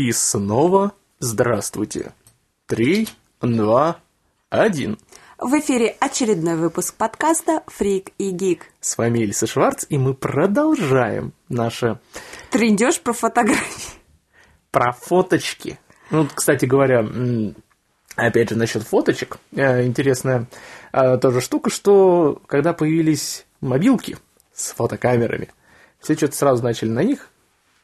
И 0.00 0.12
снова 0.12 0.94
здравствуйте. 1.18 2.14
Три, 2.66 3.06
два, 3.42 3.98
один. 4.48 4.98
В 5.36 5.52
эфире 5.60 5.94
очередной 6.00 6.56
выпуск 6.56 6.94
подкаста 6.94 7.62
«Фрик 7.66 8.12
и 8.16 8.30
Гик». 8.30 8.64
С 8.80 8.96
вами 8.96 9.20
Эльса 9.20 9.46
Шварц, 9.46 9.84
и 9.90 9.98
мы 9.98 10.14
продолжаем 10.14 11.34
наше... 11.50 12.00
Трендеж 12.50 13.02
про 13.02 13.12
фотографии. 13.12 13.98
Про 14.70 14.92
фоточки. 14.92 15.78
Ну, 16.10 16.26
кстати 16.34 16.64
говоря, 16.64 17.06
опять 18.16 18.48
же, 18.48 18.56
насчет 18.56 18.84
фоточек. 18.84 19.36
Э, 19.52 19.84
интересная 19.84 20.46
э, 20.94 21.18
тоже 21.18 21.42
штука, 21.42 21.68
что 21.68 22.40
когда 22.46 22.72
появились 22.72 23.44
мобилки 23.60 24.16
с 24.54 24.72
фотокамерами, 24.72 25.50
все 25.98 26.14
что-то 26.14 26.36
сразу 26.36 26.62
начали 26.62 26.88
на 26.88 27.02
них 27.02 27.28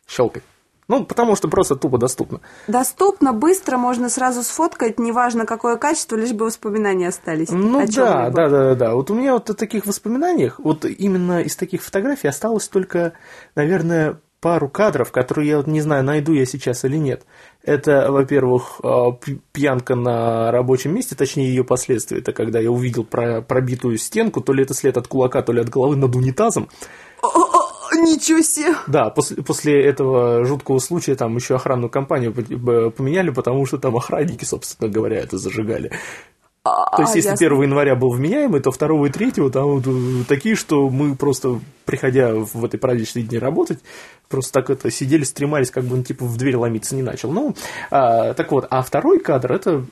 щелкать. 0.09 0.45
Ну, 0.89 1.05
потому 1.05 1.35
что 1.35 1.49
просто 1.49 1.75
тупо 1.75 1.99
доступно. 1.99 2.41
Доступно, 2.69 3.33
быстро, 3.33 3.77
можно 3.77 4.09
сразу 4.09 4.43
сфоткать, 4.43 5.01
неважно 5.01 5.45
какое 5.45 5.77
качество, 5.77 6.17
лишь 6.17 6.33
бы 6.33 6.47
воспоминания 6.47 7.09
остались. 7.09 7.51
Ну 7.51 7.85
да, 7.89 8.31
да, 8.31 8.49
да, 8.49 8.75
да. 8.75 8.95
Вот 8.95 9.11
у 9.11 9.15
меня 9.15 9.33
вот 9.33 9.51
о 9.51 9.55
таких 9.55 9.87
воспоминаниях, 9.87 10.61
вот 10.61 10.85
именно 10.85 11.41
из 11.41 11.57
таких 11.57 11.83
фотографий 11.83 12.29
осталось 12.29 12.69
только, 12.69 13.15
наверное, 13.57 14.21
пару 14.41 14.69
кадров, 14.69 15.11
которые 15.11 15.49
я 15.49 15.57
вот 15.57 15.67
не 15.67 15.81
знаю, 15.81 16.05
найду 16.05 16.33
я 16.33 16.47
сейчас 16.47 16.85
или 16.85 16.97
нет. 16.97 17.25
Это, 17.65 18.13
во-первых, 18.13 18.81
а, 18.83 19.11
пьянка 19.51 19.97
на 19.97 20.53
рабочем 20.53 20.95
месте, 20.95 21.17
точнее 21.17 21.49
ее 21.49 21.65
последствия. 21.65 22.19
Это 22.19 22.33
когда 22.33 22.61
я 22.61 22.71
увидел 22.71 23.03
пробитую 23.03 23.99
стенку, 23.99 24.41
то 24.41 24.53
ли 24.53 24.63
это 24.63 24.73
след 24.73 24.97
от 24.97 25.09
кулака, 25.09 25.43
то 25.43 25.53
ли 25.53 25.61
от 25.61 25.69
головы 25.69 25.97
над 25.97 26.15
унитазом. 26.15 26.69
Ничего 27.97 28.41
себе! 28.43 28.75
Да, 28.87 29.11
после, 29.11 29.43
после 29.43 29.85
этого 29.85 30.45
жуткого 30.45 30.79
случая 30.79 31.15
там 31.15 31.37
еще 31.37 31.57
охранную 31.57 31.91
компанию 31.91 32.33
поменяли, 32.33 33.31
потому 33.31 33.67
что 33.67 33.79
там 33.79 33.97
охранники, 33.97 34.45
собственно 34.45 34.91
говоря, 34.91 35.19
это 35.19 35.39
зажигали. 35.39 35.93
А, 36.65 36.97
То 36.97 37.03
есть, 37.03 37.15
если 37.15 37.31
ясно. 37.31 37.47
1 37.47 37.63
января 37.63 37.95
был 37.95 38.11
вменяемый, 38.11 38.61
то 38.61 38.73
2 38.73 39.07
и 39.07 39.11
3 39.11 39.51
там 39.51 39.67
вот 39.67 39.87
э, 39.87 40.25
такие, 40.27 40.57
что 40.57 40.89
мы 40.91 41.15
просто, 41.15 41.61
приходя 41.85 42.35
в 42.35 42.65
этой 42.65 42.81
праздничные 42.81 43.25
дни 43.25 43.39
работать, 43.39 43.79
просто 44.29 44.53
так 44.53 44.71
это 44.71 44.91
сидели, 44.91 45.23
стремались, 45.23 45.71
как 45.71 45.85
бы 45.85 45.95
он 45.95 46.03
типа 46.03 46.25
в 46.25 46.37
дверь 46.37 46.57
ломиться 46.57 46.97
не 46.97 47.03
начал. 47.03 47.31
Ну, 47.31 47.55
а, 47.91 48.35
так 48.35 48.51
вот, 48.51 48.67
а 48.69 48.83
второй 48.83 49.21
кадр 49.21 49.53
это 49.53 49.87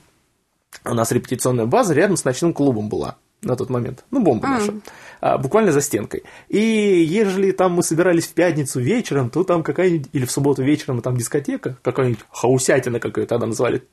у 0.83 0.93
нас 0.93 1.11
репетиционная 1.13 1.65
база 1.65 1.93
рядом 1.93 2.17
с 2.17 2.25
ночным 2.25 2.53
клубом 2.53 2.89
была 2.89 3.15
на 3.45 3.55
тот 3.55 3.69
момент. 3.69 4.03
Ну, 4.11 4.21
бомба 4.21 4.47
mm. 4.47 4.49
наша. 4.49 4.73
А, 5.21 5.37
буквально 5.37 5.71
за 5.71 5.81
стенкой. 5.81 6.23
И 6.49 6.59
ежели 6.59 7.51
там 7.51 7.73
мы 7.73 7.83
собирались 7.83 8.25
в 8.25 8.33
пятницу 8.33 8.79
вечером, 8.79 9.29
то 9.29 9.43
там 9.43 9.63
какая-нибудь, 9.63 10.09
или 10.11 10.25
в 10.25 10.31
субботу 10.31 10.63
вечером, 10.63 11.01
там 11.01 11.15
дискотека, 11.15 11.77
какая-нибудь 11.81 12.25
хаусятина, 12.29 12.99
как 12.99 13.17
ее 13.17 13.25
тогда 13.25 13.45
называли. 13.45 13.83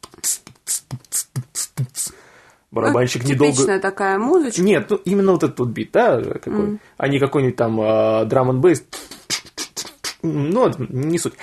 Барабанщик 2.71 3.25
ну, 3.25 3.31
недолго... 3.31 3.53
Типичная 3.53 3.81
такая 3.81 4.19
музычка. 4.19 4.63
Нет, 4.63 4.87
ну, 4.89 4.97
именно 5.05 5.33
вот 5.33 5.43
этот 5.43 5.59
вот 5.61 5.69
бит, 5.69 5.91
да, 5.93 6.21
какой. 6.23 6.53
Mm. 6.53 6.79
А 6.97 7.09
не 7.09 7.19
какой-нибудь 7.19 7.57
там 7.57 7.77
драм 8.29 8.51
н 8.51 8.61
бейс. 8.61 8.83
Ну, 10.23 10.73
не 10.89 11.19
суть. 11.19 11.35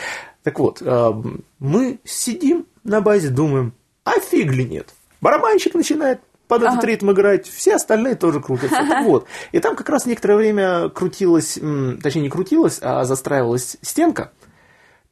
Так 0.44 0.58
вот, 0.60 0.82
а, 0.82 1.22
мы 1.60 2.00
сидим 2.04 2.66
на 2.84 3.02
базе, 3.02 3.30
думаем, 3.30 3.74
а 4.04 4.20
фиг 4.20 4.52
ли 4.52 4.66
нет. 4.66 4.94
Барабанщик 5.22 5.76
начинает 5.76 6.22
под 6.50 6.64
этот 6.64 6.80
ага. 6.80 6.88
ритм 6.88 7.12
играть, 7.12 7.48
все 7.48 7.76
остальные 7.76 8.16
тоже 8.16 8.42
крутятся. 8.42 8.84
вот. 9.04 9.28
И 9.52 9.60
там 9.60 9.76
как 9.76 9.88
раз 9.88 10.08
некоторое 10.08 10.36
время 10.36 10.90
крутилась, 10.90 11.60
точнее 12.02 12.24
не 12.24 12.30
крутилась, 12.30 12.80
а 12.82 13.06
застраивалась 13.06 13.78
стенка. 13.84 14.32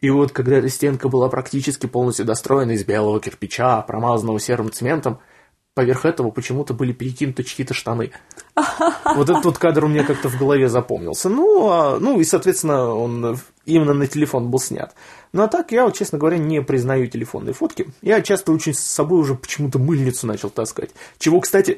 И 0.02 0.10
вот 0.10 0.32
когда 0.32 0.58
эта 0.58 0.68
стенка 0.70 1.10
была 1.10 1.30
практически 1.30 1.86
полностью 1.86 2.26
достроена 2.26 2.72
из 2.72 2.84
белого 2.84 3.20
кирпича, 3.20 3.84
промазанного 3.84 4.40
серым 4.40 4.72
цементом, 4.72 5.20
поверх 5.78 6.06
этого 6.06 6.32
почему-то 6.32 6.74
были 6.74 6.92
перекинуты 6.92 7.44
чьи-то 7.44 7.76
штаны. 7.76 8.12
Вот 8.56 9.30
этот 9.30 9.46
вот 9.46 9.60
кадр 9.60 9.86
у 9.86 9.88
меня 9.88 10.04
как-то 10.04 10.28
в 10.28 10.40
голове 10.40 10.70
запомнился. 10.70 11.30
Ну, 11.30 11.70
а, 11.70 12.00
ну 12.00 12.20
и, 12.20 12.24
соответственно, 12.24 12.96
он 12.96 13.38
именно 13.66 13.94
на 13.94 14.08
телефон 14.08 14.50
был 14.50 14.60
снят. 14.60 14.96
Ну 15.34 15.44
а 15.44 15.48
так 15.48 15.72
я, 15.72 15.86
вот, 15.86 15.96
честно 15.96 16.18
говоря, 16.18 16.40
не 16.40 16.64
признаю 16.64 17.06
телефонные 17.06 17.54
фотки. 17.54 17.86
Я 18.02 18.22
часто 18.22 18.52
очень 18.54 18.74
с 18.74 18.80
собой 18.80 19.20
уже 19.20 19.36
почему-то 19.36 19.78
мыльницу 19.78 20.26
начал 20.26 20.50
таскать. 20.50 20.90
Чего, 21.20 21.42
кстати 21.42 21.78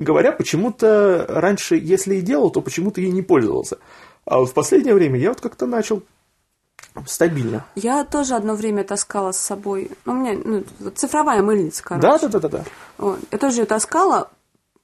говоря, 0.00 0.32
почему-то 0.32 1.26
раньше, 1.28 1.76
если 1.76 2.16
и 2.16 2.22
делал, 2.22 2.50
то 2.50 2.62
почему-то 2.62 3.02
ей 3.02 3.10
не 3.10 3.20
пользовался. 3.20 3.76
А 4.24 4.42
в 4.42 4.54
последнее 4.54 4.94
время 4.94 5.18
я 5.18 5.28
вот 5.28 5.42
как-то 5.42 5.66
начал 5.66 6.02
стабильно. 7.06 7.64
Я 7.74 8.04
тоже 8.04 8.34
одно 8.34 8.54
время 8.54 8.84
таскала 8.84 9.32
с 9.32 9.38
собой. 9.38 9.90
Ну, 10.04 10.12
у 10.12 10.16
меня 10.16 10.40
ну, 10.44 10.90
цифровая 10.90 11.42
мыльница, 11.42 11.82
короче. 11.82 12.06
Да, 12.06 12.18
да, 12.18 12.28
да, 12.28 12.38
да, 12.38 12.48
да. 12.48 12.64
Вот. 12.98 13.18
Я 13.30 13.38
тоже 13.38 13.62
ее 13.62 13.66
таскала. 13.66 14.30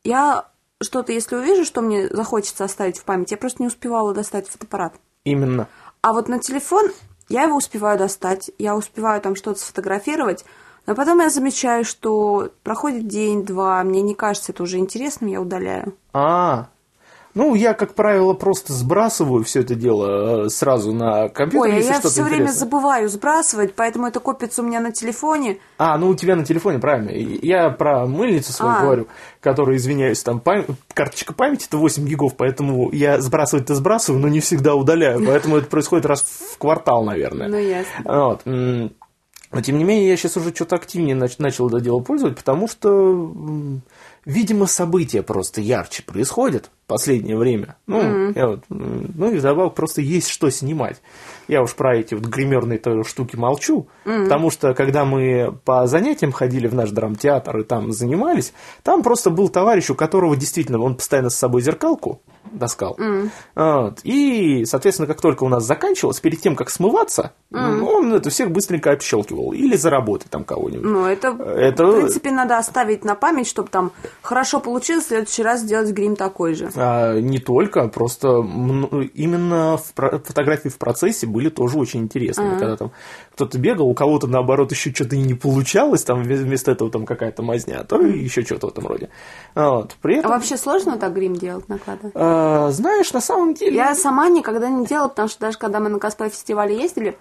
Я 0.02 0.46
что-то, 0.82 1.12
если 1.12 1.36
увижу, 1.36 1.64
что 1.64 1.82
мне 1.82 2.08
захочется 2.08 2.64
оставить 2.64 2.98
в 2.98 3.04
память, 3.04 3.30
я 3.30 3.36
просто 3.36 3.62
не 3.62 3.68
успевала 3.68 4.14
достать 4.14 4.48
фотоаппарат. 4.48 4.94
Именно. 5.24 5.68
А 6.02 6.12
вот 6.12 6.28
на 6.28 6.38
телефон 6.38 6.90
я 7.28 7.44
его 7.44 7.56
успеваю 7.56 7.98
достать, 7.98 8.50
я 8.58 8.74
успеваю 8.74 9.20
там 9.20 9.36
что-то 9.36 9.60
сфотографировать, 9.60 10.44
но 10.86 10.94
потом 10.94 11.20
я 11.20 11.28
замечаю, 11.28 11.84
что 11.84 12.50
проходит 12.62 13.06
день-два, 13.06 13.82
мне 13.84 14.00
не 14.02 14.14
кажется 14.14 14.52
это 14.52 14.62
уже 14.62 14.78
интересным, 14.78 15.30
я 15.30 15.40
удаляю. 15.40 15.94
А, 16.12 16.68
ну, 17.32 17.54
я, 17.54 17.74
как 17.74 17.94
правило, 17.94 18.34
просто 18.34 18.72
сбрасываю 18.72 19.44
все 19.44 19.60
это 19.60 19.76
дело 19.76 20.46
э, 20.46 20.48
сразу 20.48 20.92
на 20.92 21.28
компьютер. 21.28 21.70
Ой, 21.70 21.76
а 21.76 21.80
я 21.80 22.00
все 22.00 22.22
время 22.24 22.48
забываю 22.48 23.08
сбрасывать, 23.08 23.74
поэтому 23.74 24.08
это 24.08 24.18
копится 24.18 24.62
у 24.62 24.64
меня 24.64 24.80
на 24.80 24.91
телефоне. 24.91 25.58
А, 25.78 25.96
ну 25.96 26.08
у 26.08 26.14
тебя 26.16 26.34
на 26.34 26.44
телефоне, 26.44 26.80
правильно. 26.80 27.10
Я 27.10 27.70
про 27.70 28.06
мыльницу 28.06 28.52
свою 28.52 28.72
а. 28.72 28.80
говорю, 28.80 29.06
которая, 29.41 29.76
извиняюсь, 29.76 30.22
там 30.24 30.41
пам... 30.41 30.64
карточка 30.92 31.32
памяти 31.32 31.66
это 31.68 31.76
8 31.76 32.04
гигов, 32.04 32.34
поэтому 32.36 32.91
я 32.91 33.20
сбрасывать-то 33.20 33.76
сбрасываю, 33.76 34.20
но 34.20 34.28
не 34.28 34.41
всегда 34.41 34.74
удаляю. 34.74 35.24
Поэтому 35.24 35.56
это 35.56 35.68
происходит 35.68 36.06
раз 36.06 36.22
в 36.22 36.58
квартал, 36.58 37.04
наверное. 37.04 37.48
Ну, 37.48 37.58
ясно. 37.58 38.02
Вот. 38.04 38.91
Но, 39.52 39.62
тем 39.62 39.78
не 39.78 39.84
менее, 39.84 40.08
я 40.08 40.16
сейчас 40.16 40.36
уже 40.36 40.54
что-то 40.54 40.76
активнее 40.76 41.16
начал 41.16 41.68
это 41.68 41.80
дело 41.80 42.00
пользовать, 42.00 42.36
потому 42.36 42.68
что, 42.68 43.32
видимо, 44.24 44.66
события 44.66 45.22
просто 45.22 45.60
ярче 45.60 46.04
происходят 46.04 46.70
последнее 46.90 47.36
время. 47.36 47.76
Ну, 47.86 48.00
mm-hmm. 48.00 48.32
я 48.34 48.48
вот, 48.48 48.64
ну 48.68 49.32
и 49.32 49.38
вдобавок 49.38 49.74
просто 49.74 50.00
есть 50.00 50.28
что 50.28 50.50
снимать. 50.50 51.00
Я 51.46 51.62
уж 51.62 51.74
про 51.74 51.96
эти 51.96 52.14
вот 52.14 52.24
гримерные 52.24 52.80
штуки 53.04 53.36
молчу, 53.36 53.86
mm-hmm. 54.04 54.24
потому 54.24 54.50
что 54.50 54.74
когда 54.74 55.04
мы 55.04 55.56
по 55.64 55.86
занятиям 55.86 56.32
ходили 56.32 56.66
в 56.66 56.74
наш 56.74 56.90
драмтеатр 56.90 57.58
и 57.58 57.62
там 57.62 57.92
занимались, 57.92 58.52
там 58.82 59.04
просто 59.04 59.30
был 59.30 59.48
товарищ, 59.48 59.90
у 59.90 59.94
которого 59.94 60.36
действительно 60.36 60.80
он 60.80 60.96
постоянно 60.96 61.30
с 61.30 61.36
собой 61.36 61.62
зеркалку 61.62 62.20
таскал. 62.58 62.96
Mm. 62.98 63.30
Вот. 63.54 64.00
И, 64.02 64.64
соответственно, 64.64 65.06
как 65.06 65.20
только 65.20 65.44
у 65.44 65.48
нас 65.48 65.64
заканчивалось, 65.64 66.20
перед 66.20 66.40
тем, 66.40 66.56
как 66.56 66.70
смываться, 66.70 67.32
mm. 67.52 67.82
он 67.82 68.14
это 68.14 68.30
всех 68.30 68.50
быстренько 68.50 68.92
общелкивал. 68.92 69.52
Или 69.52 69.76
заработать 69.76 70.30
там 70.30 70.44
кого-нибудь. 70.44 70.84
Ну, 70.84 71.06
это, 71.06 71.28
это, 71.28 71.86
в 71.86 71.96
принципе, 71.96 72.30
надо 72.30 72.58
оставить 72.58 73.04
на 73.04 73.14
память, 73.14 73.46
чтобы 73.46 73.68
там 73.68 73.92
хорошо 74.22 74.60
получилось, 74.60 75.04
в 75.04 75.08
следующий 75.08 75.42
раз 75.42 75.60
сделать 75.60 75.90
грим 75.90 76.16
такой 76.16 76.54
же. 76.54 76.70
А, 76.82 77.20
не 77.20 77.38
только, 77.38 77.88
просто 77.88 78.28
именно 78.38 79.76
фотографии 79.76 80.70
в 80.70 80.78
процессе 80.78 81.26
были 81.26 81.50
тоже 81.50 81.78
очень 81.78 82.00
интересными. 82.00 82.54
Uh-huh. 82.54 82.58
Когда 82.58 82.76
там 82.76 82.92
кто-то 83.34 83.58
бегал, 83.58 83.86
у 83.86 83.94
кого-то 83.94 84.26
наоборот 84.26 84.70
еще 84.70 84.91
что-то 84.91 85.14
и 85.14 85.20
не 85.20 85.34
получалось, 85.34 86.04
там 86.04 86.22
вместо 86.22 86.70
этого 86.70 86.91
там 86.91 87.04
какая-то 87.04 87.42
мазня, 87.42 87.80
а 87.80 87.84
то 87.84 88.00
еще 88.00 88.42
что-то 88.42 88.68
в 88.68 88.70
этом 88.70 88.86
роде. 88.86 89.10
Вот. 89.54 89.94
При 90.00 90.16
этом... 90.16 90.30
А 90.30 90.34
вообще 90.36 90.56
сложно 90.56 90.96
так 90.96 91.12
грим 91.12 91.36
делать 91.36 91.68
накладывать? 91.68 92.12
А, 92.14 92.70
знаешь, 92.70 93.12
на 93.12 93.20
самом 93.20 93.52
деле... 93.52 93.76
Я 93.76 93.94
сама 93.94 94.28
никогда 94.30 94.70
не 94.70 94.86
делала, 94.86 95.08
потому 95.08 95.28
что 95.28 95.41
даже 95.41 95.58
когда 95.58 95.80
мы 95.80 95.91
на 95.91 95.98
косплей-фестивале 95.98 96.80
ездили, 96.80 97.18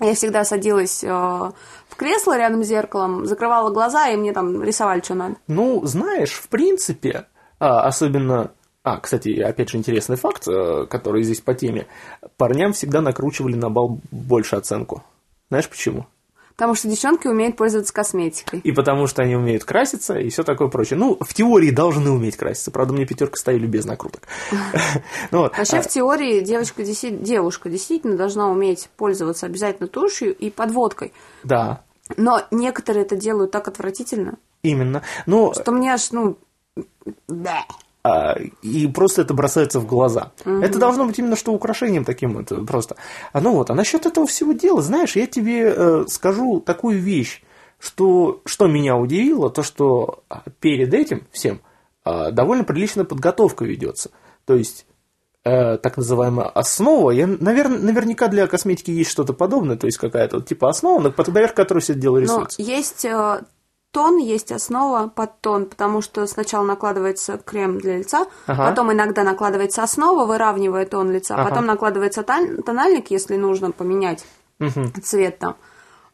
я 0.00 0.14
всегда 0.14 0.44
садилась 0.44 1.02
э, 1.02 1.08
в 1.08 1.96
кресло 1.96 2.36
рядом 2.36 2.62
с 2.62 2.66
зеркалом, 2.66 3.24
закрывала 3.24 3.70
глаза, 3.70 4.08
и 4.08 4.16
мне 4.16 4.34
там 4.34 4.62
рисовали, 4.62 5.00
что 5.00 5.14
надо. 5.14 5.36
Ну, 5.48 5.80
знаешь, 5.86 6.32
в 6.32 6.48
принципе, 6.48 7.26
а, 7.58 7.80
особенно 7.80 8.52
а, 8.88 9.00
кстати, 9.00 9.38
опять 9.40 9.68
же 9.68 9.76
интересный 9.76 10.16
факт, 10.16 10.48
э, 10.48 10.86
который 10.88 11.22
здесь 11.22 11.40
по 11.40 11.52
теме. 11.52 11.86
Парням 12.38 12.72
всегда 12.72 13.02
накручивали 13.02 13.54
на 13.54 13.68
бал 13.68 14.00
больше 14.10 14.56
оценку. 14.56 15.04
Знаешь 15.50 15.68
почему? 15.68 16.06
Потому 16.56 16.74
что 16.74 16.88
девчонки 16.88 17.28
умеют 17.28 17.56
пользоваться 17.56 17.92
косметикой. 17.92 18.60
И 18.60 18.72
потому 18.72 19.06
что 19.06 19.22
они 19.22 19.36
умеют 19.36 19.64
краситься 19.64 20.18
и 20.18 20.30
все 20.30 20.42
такое 20.42 20.68
прочее. 20.68 20.98
Ну, 20.98 21.18
в 21.20 21.34
теории 21.34 21.70
должны 21.70 22.10
уметь 22.10 22.36
краситься. 22.36 22.70
Правда, 22.70 22.94
мне 22.94 23.04
пятерка 23.04 23.36
ставили 23.36 23.66
без 23.66 23.84
накруток. 23.84 24.22
Ну 25.30 25.42
Вообще, 25.42 25.76
а 25.76 25.82
в 25.82 25.88
теории 25.88 26.40
девочка, 26.40 26.82
девушка 26.82 27.68
действительно 27.68 28.16
должна 28.16 28.48
уметь 28.48 28.88
пользоваться 28.96 29.44
обязательно 29.44 29.86
тушью 29.86 30.34
и 30.34 30.50
подводкой. 30.50 31.12
Да. 31.44 31.82
Но 32.16 32.42
некоторые 32.50 33.04
это 33.04 33.16
делают 33.16 33.50
так 33.50 33.68
отвратительно. 33.68 34.38
Именно. 34.62 35.02
Но... 35.26 35.52
Что 35.52 35.72
мне 35.72 35.92
аж, 35.92 36.10
ну... 36.10 36.38
а, 36.76 37.62
и 38.62 38.86
просто 38.86 39.22
это 39.22 39.34
бросается 39.34 39.80
в 39.80 39.86
глаза. 39.86 40.32
Угу. 40.44 40.62
Это 40.62 40.78
должно 40.78 41.04
быть 41.04 41.18
именно 41.18 41.36
что 41.36 41.52
украшением 41.52 42.04
таким 42.04 42.38
это 42.38 42.56
просто. 42.64 42.96
А 43.32 43.40
ну 43.40 43.52
вот, 43.54 43.70
а 43.70 43.74
насчет 43.74 44.06
этого 44.06 44.26
всего 44.26 44.52
дела, 44.52 44.80
знаешь, 44.82 45.16
я 45.16 45.26
тебе 45.26 45.72
э, 45.74 46.04
скажу 46.08 46.60
такую 46.60 47.00
вещь, 47.00 47.42
что, 47.78 48.40
что 48.44 48.66
меня 48.66 48.96
удивило, 48.96 49.50
то 49.50 49.62
что 49.62 50.22
перед 50.60 50.94
этим 50.94 51.26
всем 51.32 51.60
э, 52.04 52.30
довольно 52.30 52.64
приличная 52.64 53.04
подготовка 53.04 53.64
ведется. 53.64 54.10
То 54.44 54.54
есть 54.54 54.86
э, 55.44 55.76
так 55.78 55.96
называемая 55.96 56.46
основа. 56.48 57.10
Я, 57.10 57.26
наверное, 57.26 57.78
наверняка 57.78 58.28
для 58.28 58.46
косметики 58.46 58.90
есть 58.90 59.10
что-то 59.10 59.32
подобное, 59.32 59.76
то 59.76 59.86
есть 59.86 59.98
какая-то 59.98 60.36
вот, 60.36 60.46
типа 60.46 60.68
основа, 60.68 61.10
поверх 61.10 61.54
которой 61.54 61.80
все 61.80 61.92
это 61.92 62.02
дело 62.02 62.18
рисуется. 62.18 62.60
Но 62.60 62.66
есть 62.66 63.04
э, 63.04 63.40
тон, 63.92 64.18
есть 64.18 64.52
основа 64.52 65.08
под 65.08 65.40
тон, 65.40 65.66
потому 65.66 66.00
что 66.00 66.26
сначала 66.26 66.64
накладывается 66.64 67.38
крем 67.38 67.78
для 67.78 67.98
лица, 67.98 68.26
ага. 68.46 68.68
потом 68.70 68.92
иногда 68.92 69.24
накладывается 69.24 69.82
основа, 69.82 70.26
выравнивая 70.26 70.86
тон 70.86 71.10
лица, 71.10 71.34
ага. 71.34 71.48
потом 71.48 71.66
накладывается 71.66 72.22
тональник, 72.22 73.10
если 73.10 73.36
нужно 73.36 73.70
поменять 73.70 74.24
угу. 74.60 74.92
цвет 75.02 75.38
там. 75.38 75.56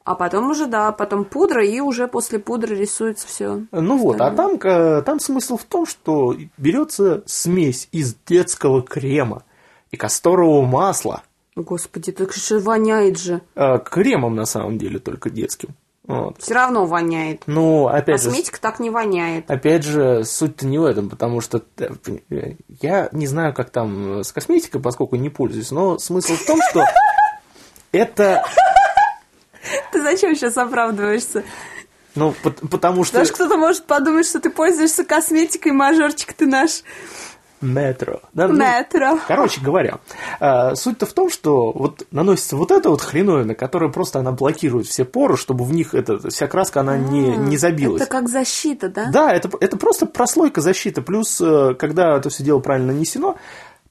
А 0.04 0.14
потом 0.14 0.50
уже, 0.50 0.66
да, 0.66 0.92
потом 0.92 1.24
пудра, 1.24 1.64
и 1.64 1.80
уже 1.80 2.08
после 2.08 2.38
пудры 2.38 2.76
рисуется 2.76 3.26
все. 3.26 3.62
Ну 3.72 3.96
вот, 3.96 4.20
а 4.20 4.30
там, 4.30 4.58
там 4.58 5.18
смысл 5.18 5.56
в 5.56 5.64
том, 5.64 5.86
что 5.86 6.36
берется 6.58 7.22
смесь 7.24 7.88
из 7.90 8.14
детского 8.26 8.82
крема 8.82 9.44
и 9.90 9.96
касторового 9.96 10.66
масла. 10.66 11.22
Господи, 11.56 12.12
так 12.12 12.34
же 12.34 12.58
воняет 12.58 13.18
же. 13.18 13.40
Э, 13.54 13.78
кремом 13.78 14.34
на 14.34 14.44
самом 14.44 14.76
деле, 14.76 14.98
только 14.98 15.30
детским. 15.30 15.70
Вот. 16.06 16.42
Все 16.42 16.54
равно 16.54 16.84
воняет. 16.84 17.44
Ну, 17.46 17.88
опять 17.88 18.22
Косметика 18.22 18.56
же, 18.56 18.62
так 18.62 18.78
не 18.78 18.90
воняет. 18.90 19.50
Опять 19.50 19.84
же, 19.84 20.24
суть-то 20.24 20.66
не 20.66 20.78
в 20.78 20.84
этом, 20.84 21.08
потому 21.08 21.40
что 21.40 21.62
э, 21.78 22.54
я 22.80 23.08
не 23.12 23.26
знаю, 23.26 23.54
как 23.54 23.70
там 23.70 24.20
с 24.22 24.32
косметикой, 24.32 24.82
поскольку 24.82 25.16
не 25.16 25.30
пользуюсь, 25.30 25.70
но 25.70 25.98
смысл 25.98 26.34
в 26.34 26.44
том, 26.44 26.60
что 26.70 26.84
это 27.92 28.44
ты 29.92 30.02
зачем 30.02 30.34
сейчас 30.34 30.56
оправдываешься? 30.56 31.44
Ну, 32.14 32.34
потому 32.70 33.04
что... 33.04 33.18
Даже 33.18 33.32
кто-то 33.32 33.56
может 33.56 33.86
подумать, 33.86 34.26
что 34.26 34.40
ты 34.40 34.50
пользуешься 34.50 35.04
косметикой, 35.04 35.72
мажорчик 35.72 36.32
ты 36.32 36.46
наш. 36.46 36.82
Метро. 37.60 38.20
Да, 38.32 38.46
Метро. 38.46 39.12
Ну, 39.12 39.20
короче 39.26 39.60
говоря, 39.60 39.98
э, 40.40 40.74
суть-то 40.74 41.06
в 41.06 41.12
том, 41.12 41.30
что 41.30 41.72
вот 41.72 42.06
наносится 42.10 42.56
вот 42.56 42.70
эта 42.70 42.90
вот 42.90 43.00
хреновина, 43.00 43.54
которая 43.54 43.90
просто 43.90 44.18
она 44.18 44.32
блокирует 44.32 44.86
все 44.86 45.04
поры, 45.04 45.36
чтобы 45.36 45.64
в 45.64 45.72
них 45.72 45.94
эта 45.94 46.28
вся 46.30 46.46
краска 46.46 46.80
она 46.80 46.96
не, 46.96 47.32
а, 47.32 47.36
не 47.36 47.56
забилась. 47.56 48.02
Это 48.02 48.10
как 48.10 48.28
защита, 48.28 48.88
да? 48.88 49.10
Да, 49.10 49.32
это, 49.32 49.50
это 49.60 49.76
просто 49.76 50.06
прослойка 50.06 50.60
защиты. 50.60 51.02
Плюс, 51.02 51.40
э, 51.40 51.74
когда 51.78 52.16
это 52.16 52.28
все 52.28 52.44
дело 52.44 52.60
правильно 52.60 52.92
нанесено, 52.92 53.36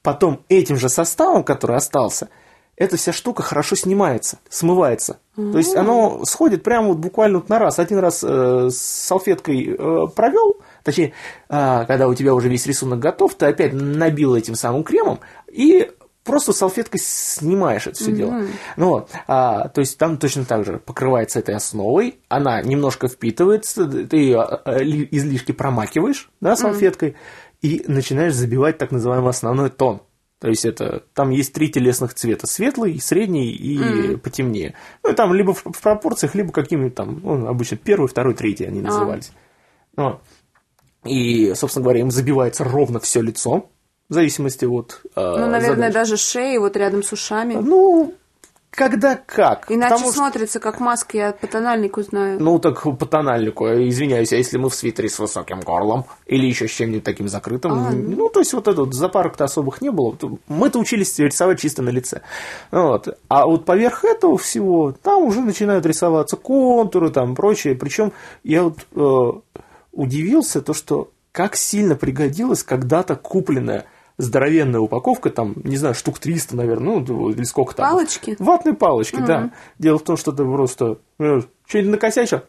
потом 0.02 0.42
этим 0.50 0.78
же 0.78 0.90
составом, 0.90 1.44
который 1.44 1.78
остался, 1.78 2.30
эта 2.76 2.98
вся 2.98 3.14
штука 3.14 3.44
хорошо 3.44 3.76
снимается, 3.76 4.40
смывается. 4.50 5.20
Mm-hmm. 5.38 5.52
То 5.52 5.58
есть 5.58 5.76
оно 5.76 6.26
сходит 6.26 6.64
прямо 6.64 6.90
вот 6.90 6.98
буквально 6.98 7.40
вот 7.40 7.50
на 7.50 7.60
раз. 7.60 7.80
Один 7.80 8.00
раз 8.00 8.24
э, 8.24 8.70
с 8.70 8.78
салфеткой 8.78 9.76
э, 9.78 10.08
провел, 10.16 10.58
точнее, 10.84 11.14
э, 11.50 11.86
когда 11.88 12.08
у 12.08 12.14
тебя 12.14 12.34
уже 12.34 12.50
весь 12.50 12.66
рисунок 12.66 13.00
готов, 13.00 13.36
ты 13.36 13.46
опять 13.48 13.74
набил 13.74 14.36
этим 14.36 14.56
самым 14.56 14.84
кремом 14.84 15.20
и 15.52 15.90
просто 16.24 16.54
салфеткой 16.54 17.00
снимаешь 17.04 17.88
это 17.88 17.98
все 17.98 18.12
mm-hmm. 18.12 18.16
дело. 18.16 18.42
Ну 18.78 18.90
вот, 18.90 19.12
а, 19.28 19.68
то 19.70 19.82
есть 19.82 19.98
там 19.98 20.18
точно 20.18 20.46
так 20.46 20.66
же 20.66 20.80
покрывается 20.80 21.40
этой 21.40 21.56
основой, 21.56 22.20
она 22.30 22.62
немножко 22.62 23.08
впитывается, 23.08 23.86
ты 23.88 24.18
ее 24.18 24.62
э, 24.66 24.84
излишки 24.84 25.52
промакиваешь, 25.52 26.30
да, 26.42 26.56
салфеткой, 26.56 27.10
mm-hmm. 27.10 27.16
и 27.62 27.84
начинаешь 27.88 28.34
забивать 28.34 28.78
так 28.78 28.92
называемый 28.92 29.30
основной 29.30 29.70
тон. 29.70 30.02
То 30.40 30.50
есть 30.50 30.66
это 30.66 31.04
там 31.14 31.30
есть 31.30 31.54
три 31.54 31.70
телесных 31.70 32.14
цвета: 32.16 32.48
светлый, 32.48 33.00
средний 33.00 33.52
и 33.52 33.78
mm. 33.78 34.18
потемнее. 34.18 34.76
Ну 35.02 35.12
и 35.12 35.16
там 35.16 35.34
либо 35.34 35.54
в, 35.54 35.64
в 35.64 35.82
пропорциях, 35.82 36.36
либо 36.36 36.52
какими-то 36.52 36.96
там, 36.98 37.22
ну, 37.24 37.48
обычно 37.48 37.78
первый, 37.78 38.10
второй, 38.10 38.34
третий 38.34 38.66
они 38.66 38.82
а. 38.82 38.84
назывались. 38.84 39.32
А. 39.96 40.04
Вот. 40.04 40.22
И, 41.06 41.54
собственно 41.56 41.84
говоря, 41.84 42.02
им 42.02 42.12
забивается 42.12 42.64
ровно 42.64 43.00
все 43.00 43.22
лицо, 43.22 43.70
в 44.10 44.14
зависимости 44.14 44.66
от. 44.66 45.02
Э, 45.16 45.36
ну, 45.40 45.48
наверное, 45.48 45.88
задач. 45.88 45.94
даже 45.94 46.18
шеи 46.18 46.58
вот 46.58 46.78
рядом 46.78 47.04
с 47.04 47.12
ушами. 47.12 47.56
Ну, 47.56 48.14
когда 48.76 49.16
как. 49.16 49.66
Иначе 49.70 49.96
Потому 49.96 50.12
смотрится 50.12 50.60
как 50.60 50.80
маска, 50.80 51.18
я 51.18 51.32
по 51.32 51.46
тональнику 51.46 52.02
знаю. 52.02 52.42
Ну, 52.42 52.58
так 52.58 52.82
по 52.82 53.06
тональнику, 53.06 53.66
извиняюсь, 53.68 54.34
а 54.34 54.36
если 54.36 54.58
мы 54.58 54.70
в 54.70 54.76
свитере 54.76 55.10
с 55.10 55.20
высоким 55.20 55.60
горлом 55.60 56.06
или 56.26 56.48
еще 56.48 56.68
с 56.68 56.72
чем-нибудь 56.72 57.04
таким 57.04 57.28
закрытым, 57.28 57.74
а, 57.74 57.92
ну... 57.92 58.16
ну, 58.16 58.30
то 58.30 58.40
есть 58.40 58.54
вот 58.54 58.68
этот 58.68 58.94
запарок-то 58.94 59.44
особых 59.44 59.82
не 59.82 59.92
было. 59.92 60.18
Мы-то 60.48 60.80
учились 60.80 61.18
рисовать 61.20 61.60
чисто 61.60 61.84
на 61.84 61.90
лице. 61.90 62.22
Вот. 62.72 63.16
А 63.28 63.46
вот 63.46 63.66
поверх 63.66 64.06
этого 64.06 64.38
всего 64.38 64.92
там 64.92 65.24
уже 65.24 65.42
начинают 65.42 65.86
рисоваться 65.86 66.36
контуры, 66.36 67.12
там 67.12 67.36
прочее. 67.36 67.76
Причем 67.76 68.12
я 68.44 68.64
вот 68.64 68.80
э, 68.96 69.60
удивился, 69.94 70.62
то, 70.62 70.74
что 70.74 71.12
как 71.32 71.56
сильно 71.56 71.96
пригодилась 71.96 72.64
когда-то 72.64 73.16
купленная 73.16 73.86
здоровенная 74.18 74.80
упаковка, 74.80 75.30
там, 75.30 75.56
не 75.64 75.78
знаю, 75.78 75.96
штук 75.96 76.20
300, 76.20 76.56
наверное, 76.56 77.00
ну, 77.00 77.30
или 77.30 77.44
сколько 77.44 77.76
там. 77.76 77.90
Палочки? 77.90 78.36
Ватные 78.40 78.76
палочки, 78.76 79.16
mm 79.16 79.26
да. 79.26 79.52
Дело 79.80 79.98
в 79.98 80.04
том, 80.04 80.18
что 80.18 80.32
ты 80.32 80.44
просто 80.44 81.00
ну, 81.18 81.44
что-нибудь 81.66 81.92
накосячил, 81.92 82.42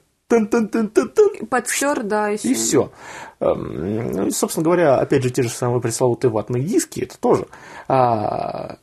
Подстер, 1.51 2.03
да, 2.03 2.31
и 2.31 2.37
все. 2.37 2.49
И 2.49 2.55
все. 2.55 2.93
Ну, 3.41 4.31
собственно 4.31 4.65
говоря, 4.65 4.97
опять 4.99 5.23
же, 5.23 5.31
те 5.31 5.43
же 5.43 5.49
самые 5.51 5.81
пресловутые 5.81 6.31
ватные 6.31 6.63
диски, 6.63 7.01
это 7.01 7.19
тоже. 7.19 7.47
А, 7.89 8.79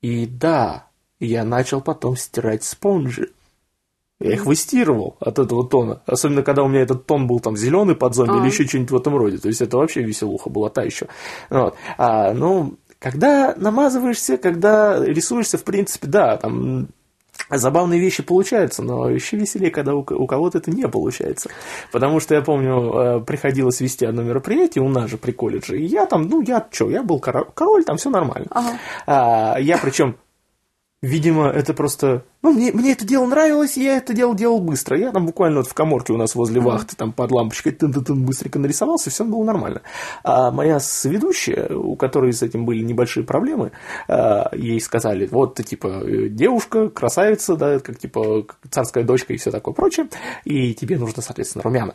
и 0.00 0.26
да, 0.26 0.86
я 1.18 1.44
начал 1.44 1.80
потом 1.80 2.16
стирать 2.16 2.64
спонжи. 2.64 3.32
Я 4.20 4.32
их 4.32 4.46
выстирывал 4.46 5.16
от 5.20 5.38
этого 5.38 5.66
тона. 5.68 6.02
Особенно, 6.06 6.42
когда 6.42 6.64
у 6.64 6.68
меня 6.68 6.82
этот 6.82 7.06
тон 7.06 7.26
был 7.28 7.38
там 7.38 7.56
зеленый 7.56 7.94
под 7.94 8.14
зомби 8.14 8.38
а. 8.38 8.40
или 8.40 8.46
еще 8.46 8.66
что-нибудь 8.66 8.90
в 8.90 8.96
этом 8.96 9.16
роде. 9.16 9.38
То 9.38 9.48
есть 9.48 9.60
это 9.60 9.76
вообще 9.76 10.02
веселуха 10.02 10.50
была 10.50 10.70
та 10.70 10.82
еще. 10.82 11.06
Вот. 11.50 11.76
А, 11.98 12.32
ну, 12.34 12.74
когда 12.98 13.54
намазываешься, 13.56 14.36
когда 14.36 15.04
рисуешься, 15.04 15.56
в 15.56 15.62
принципе, 15.62 16.08
да, 16.08 16.36
там 16.36 16.88
забавные 17.48 18.00
вещи 18.00 18.22
получаются, 18.22 18.82
но 18.82 19.08
еще 19.08 19.36
веселее, 19.36 19.70
когда 19.70 19.94
у, 19.94 20.02
кого-то 20.02 20.58
это 20.58 20.70
не 20.70 20.88
получается. 20.88 21.50
Потому 21.92 22.20
что 22.20 22.34
я 22.34 22.42
помню, 22.42 22.92
э, 22.92 23.20
приходилось 23.20 23.80
вести 23.80 24.04
одно 24.04 24.22
мероприятие 24.22 24.82
у 24.82 24.88
нас 24.88 25.08
же 25.08 25.16
при 25.16 25.32
колледже, 25.32 25.78
и 25.78 25.84
я 25.84 26.06
там, 26.06 26.28
ну, 26.28 26.42
я 26.42 26.66
что, 26.70 26.90
я 26.90 27.02
был 27.02 27.20
король, 27.20 27.84
там 27.84 27.96
все 27.96 28.10
нормально. 28.10 28.48
Ага. 28.50 28.78
А, 29.06 29.56
я 29.60 29.78
причем 29.78 30.16
Видимо, 31.00 31.46
это 31.46 31.74
просто... 31.74 32.24
Ну, 32.42 32.52
мне, 32.52 32.72
мне 32.72 32.90
это 32.90 33.06
дело 33.06 33.24
нравилось, 33.26 33.76
и 33.76 33.84
я 33.84 33.98
это 33.98 34.12
дело 34.14 34.34
делал 34.34 34.60
быстро. 34.60 34.98
Я 34.98 35.12
там 35.12 35.26
буквально 35.26 35.58
вот 35.58 35.68
в 35.68 35.74
коморке 35.74 36.12
у 36.12 36.16
нас 36.16 36.34
возле 36.34 36.60
вахты, 36.60 36.96
там 36.96 37.12
под 37.12 37.30
лампочкой 37.30 37.70
тын 37.70 37.92
-тын 37.92 38.04
-тын, 38.04 38.14
быстренько 38.24 38.58
нарисовался, 38.58 39.08
все 39.08 39.24
было 39.24 39.44
нормально. 39.44 39.82
А 40.24 40.50
моя 40.50 40.80
сведущая, 40.80 41.68
у 41.68 41.94
которой 41.94 42.32
с 42.32 42.42
этим 42.42 42.64
были 42.64 42.82
небольшие 42.82 43.24
проблемы, 43.24 43.70
а, 44.08 44.50
ей 44.52 44.80
сказали, 44.80 45.28
вот 45.30 45.54
ты, 45.54 45.62
типа, 45.62 46.02
девушка, 46.30 46.88
красавица, 46.88 47.54
да, 47.54 47.78
как, 47.78 47.96
типа, 47.96 48.46
царская 48.68 49.04
дочка 49.04 49.32
и 49.32 49.36
все 49.36 49.52
такое 49.52 49.74
прочее, 49.74 50.08
и 50.44 50.74
тебе 50.74 50.98
нужно, 50.98 51.22
соответственно, 51.22 51.62
румяна. 51.62 51.94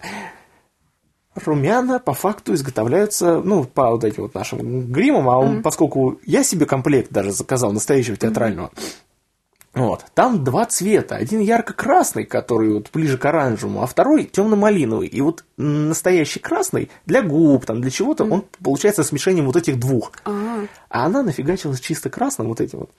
Румяна 1.36 2.00
по 2.00 2.14
факту 2.14 2.54
изготовляются, 2.54 3.42
ну, 3.42 3.64
по 3.64 3.92
вот 3.92 4.04
этим 4.04 4.24
вот 4.24 4.36
нашим 4.36 4.92
гримам, 4.92 5.30
а 5.30 5.38
он, 5.38 5.58
mm-hmm. 5.58 5.62
поскольку 5.62 6.20
я 6.26 6.44
себе 6.44 6.66
комплект 6.66 7.12
даже 7.12 7.32
заказал 7.32 7.72
настоящего 7.72 8.16
театрального, 8.16 8.72
mm-hmm. 8.76 9.82
вот, 9.82 10.06
там 10.14 10.44
два 10.44 10.66
цвета. 10.66 11.16
Один 11.16 11.40
ярко-красный, 11.40 12.26
который 12.26 12.74
вот 12.74 12.92
ближе 12.94 13.18
к 13.18 13.26
оранжевому, 13.26 13.82
а 13.82 13.88
второй 13.88 14.26
темно-малиновый. 14.26 15.08
И 15.08 15.22
вот 15.22 15.44
настоящий 15.58 16.40
красный 16.40 16.92
для 17.06 17.24
губ, 17.24 17.66
там, 17.66 17.82
для 17.82 17.90
чего-то, 17.90 18.26
mm-hmm. 18.26 18.32
он 18.32 18.46
получается 18.64 19.04
смешением 19.04 19.48
вот 19.48 19.56
этих 19.56 19.80
двух. 19.80 20.12
Uh-huh. 20.26 20.68
А 20.90 21.06
она 21.06 21.24
нафигачилась 21.24 21.80
чисто 21.80 22.10
красным 22.12 22.48
вот 22.48 22.62
этим 22.62 22.80
вот. 22.80 22.92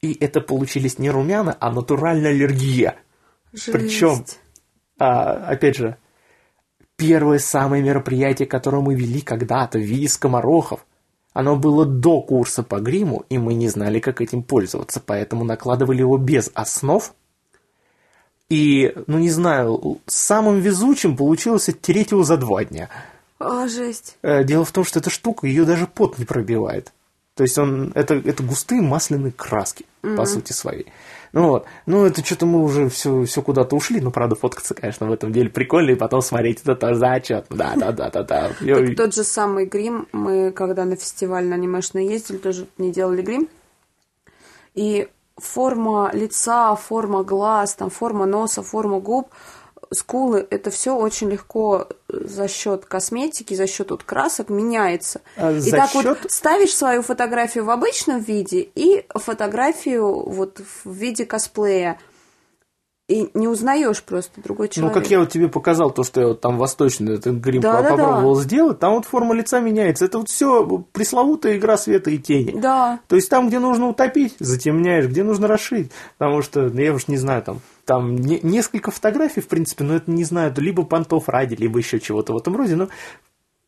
И 0.00 0.14
это 0.14 0.40
получились 0.40 0.98
не 0.98 1.10
румяна, 1.10 1.56
а 1.60 1.70
натуральная 1.70 2.30
аллергия. 2.30 2.96
Причем, 3.66 4.24
а, 4.98 5.32
опять 5.48 5.76
же, 5.76 5.96
Первое 7.00 7.38
самое 7.38 7.82
мероприятие, 7.82 8.46
которое 8.46 8.82
мы 8.82 8.94
вели 8.94 9.22
когда-то 9.22 9.78
в 9.78 9.82
виде 9.82 10.06
скоморохов. 10.06 10.84
Оно 11.32 11.56
было 11.56 11.86
до 11.86 12.20
курса 12.20 12.62
по 12.62 12.78
гриму, 12.78 13.24
и 13.30 13.38
мы 13.38 13.54
не 13.54 13.68
знали, 13.68 14.00
как 14.00 14.20
этим 14.20 14.42
пользоваться, 14.42 15.00
поэтому 15.04 15.44
накладывали 15.44 16.00
его 16.00 16.18
без 16.18 16.50
основ. 16.52 17.14
И, 18.50 18.92
ну 19.06 19.18
не 19.18 19.30
знаю, 19.30 19.98
самым 20.06 20.60
везучим 20.60 21.16
получилось 21.16 21.70
оттереть 21.70 22.10
его 22.10 22.22
за 22.22 22.36
два 22.36 22.64
дня. 22.64 22.90
О, 23.38 23.66
жесть. 23.66 24.18
Э, 24.20 24.44
дело 24.44 24.66
в 24.66 24.72
том, 24.72 24.84
что 24.84 24.98
эта 24.98 25.08
штука, 25.08 25.46
ее 25.46 25.64
даже 25.64 25.86
пот 25.86 26.18
не 26.18 26.26
пробивает. 26.26 26.92
То 27.40 27.44
есть 27.44 27.56
он 27.56 27.90
это, 27.94 28.16
это 28.16 28.42
густые 28.42 28.82
масляные 28.82 29.32
краски, 29.32 29.86
mm-hmm. 30.02 30.14
по 30.14 30.26
сути 30.26 30.52
своей. 30.52 30.92
Ну 31.32 31.48
вот. 31.48 31.64
Ну, 31.86 32.04
это 32.04 32.22
что-то 32.22 32.44
мы 32.44 32.62
уже 32.62 32.90
все, 32.90 33.24
все 33.24 33.40
куда-то 33.40 33.76
ушли. 33.76 33.98
Ну, 33.98 34.10
правда, 34.10 34.34
фоткаться, 34.34 34.74
конечно, 34.74 35.06
в 35.06 35.12
этом 35.12 35.32
деле 35.32 35.48
прикольно, 35.48 35.92
и 35.92 35.94
потом 35.94 36.20
смотреть 36.20 36.60
это 36.60 36.76
тоже 36.76 36.96
зачет. 36.96 37.46
Да, 37.48 37.72
да, 37.76 37.92
да, 37.92 38.10
да, 38.10 38.22
да. 38.24 38.50
Тот 38.94 39.14
же 39.14 39.24
самый 39.24 39.64
грим, 39.64 40.06
мы 40.12 40.52
когда 40.52 40.84
на 40.84 40.96
фестиваль 40.96 41.46
на 41.46 41.54
анимешный 41.54 42.06
ездили, 42.06 42.36
тоже 42.36 42.66
не 42.76 42.92
делали 42.92 43.22
грим. 43.22 43.48
И 44.74 45.08
форма 45.38 46.10
лица, 46.12 46.74
форма 46.74 47.24
глаз, 47.24 47.74
там, 47.74 47.88
форма 47.88 48.26
носа, 48.26 48.62
форма 48.62 49.00
губ– 49.00 49.30
скулы, 49.92 50.46
это 50.50 50.70
все 50.70 50.96
очень 50.96 51.30
легко 51.30 51.88
за 52.08 52.48
счет 52.48 52.84
косметики, 52.84 53.54
за 53.54 53.66
счет 53.66 53.90
вот 53.90 54.04
красок 54.04 54.48
меняется. 54.48 55.20
А 55.36 55.52
и 55.52 55.70
так 55.70 55.90
счет... 55.90 56.04
вот 56.04 56.30
ставишь 56.30 56.74
свою 56.74 57.02
фотографию 57.02 57.64
в 57.64 57.70
обычном 57.70 58.20
виде 58.20 58.60
и 58.74 59.04
фотографию 59.14 60.28
вот 60.28 60.60
в 60.84 60.92
виде 60.92 61.26
косплея 61.26 61.98
и 63.10 63.28
не 63.34 63.48
узнаешь 63.48 64.02
просто 64.04 64.40
другой 64.40 64.68
человек. 64.68 64.94
Ну, 64.94 65.00
как 65.00 65.10
я 65.10 65.18
вот 65.18 65.30
тебе 65.30 65.48
показал, 65.48 65.90
то, 65.90 66.04
что 66.04 66.20
я 66.20 66.26
вот 66.28 66.40
там 66.40 66.58
восточный 66.58 67.16
этот 67.16 67.36
грим 67.36 67.60
да, 67.60 67.82
попробовал 67.82 68.34
да, 68.34 68.40
да. 68.40 68.44
сделать, 68.46 68.78
там 68.78 68.94
вот 68.94 69.04
форма 69.04 69.34
лица 69.34 69.58
меняется. 69.58 70.04
Это 70.04 70.18
вот 70.18 70.28
все 70.28 70.84
пресловутая 70.92 71.56
игра 71.56 71.76
света 71.76 72.10
и 72.10 72.18
тени. 72.18 72.60
Да. 72.60 73.00
То 73.08 73.16
есть 73.16 73.28
там, 73.28 73.48
где 73.48 73.58
нужно 73.58 73.88
утопить, 73.88 74.36
затемняешь, 74.38 75.06
где 75.08 75.24
нужно 75.24 75.48
расширить. 75.48 75.90
Потому 76.18 76.40
что, 76.42 76.68
ну, 76.68 76.80
я 76.80 76.94
уж 76.94 77.08
не 77.08 77.16
знаю, 77.16 77.42
там 77.42 77.60
там 77.84 78.14
не, 78.14 78.38
несколько 78.44 78.92
фотографий, 78.92 79.40
в 79.40 79.48
принципе, 79.48 79.82
но 79.82 79.96
это 79.96 80.08
не 80.08 80.22
знаю, 80.22 80.54
либо 80.58 80.84
понтов 80.84 81.28
ради, 81.28 81.56
либо 81.56 81.78
еще 81.78 81.98
чего-то 81.98 82.32
в 82.32 82.36
этом 82.36 82.54
роде, 82.56 82.76
но 82.76 82.88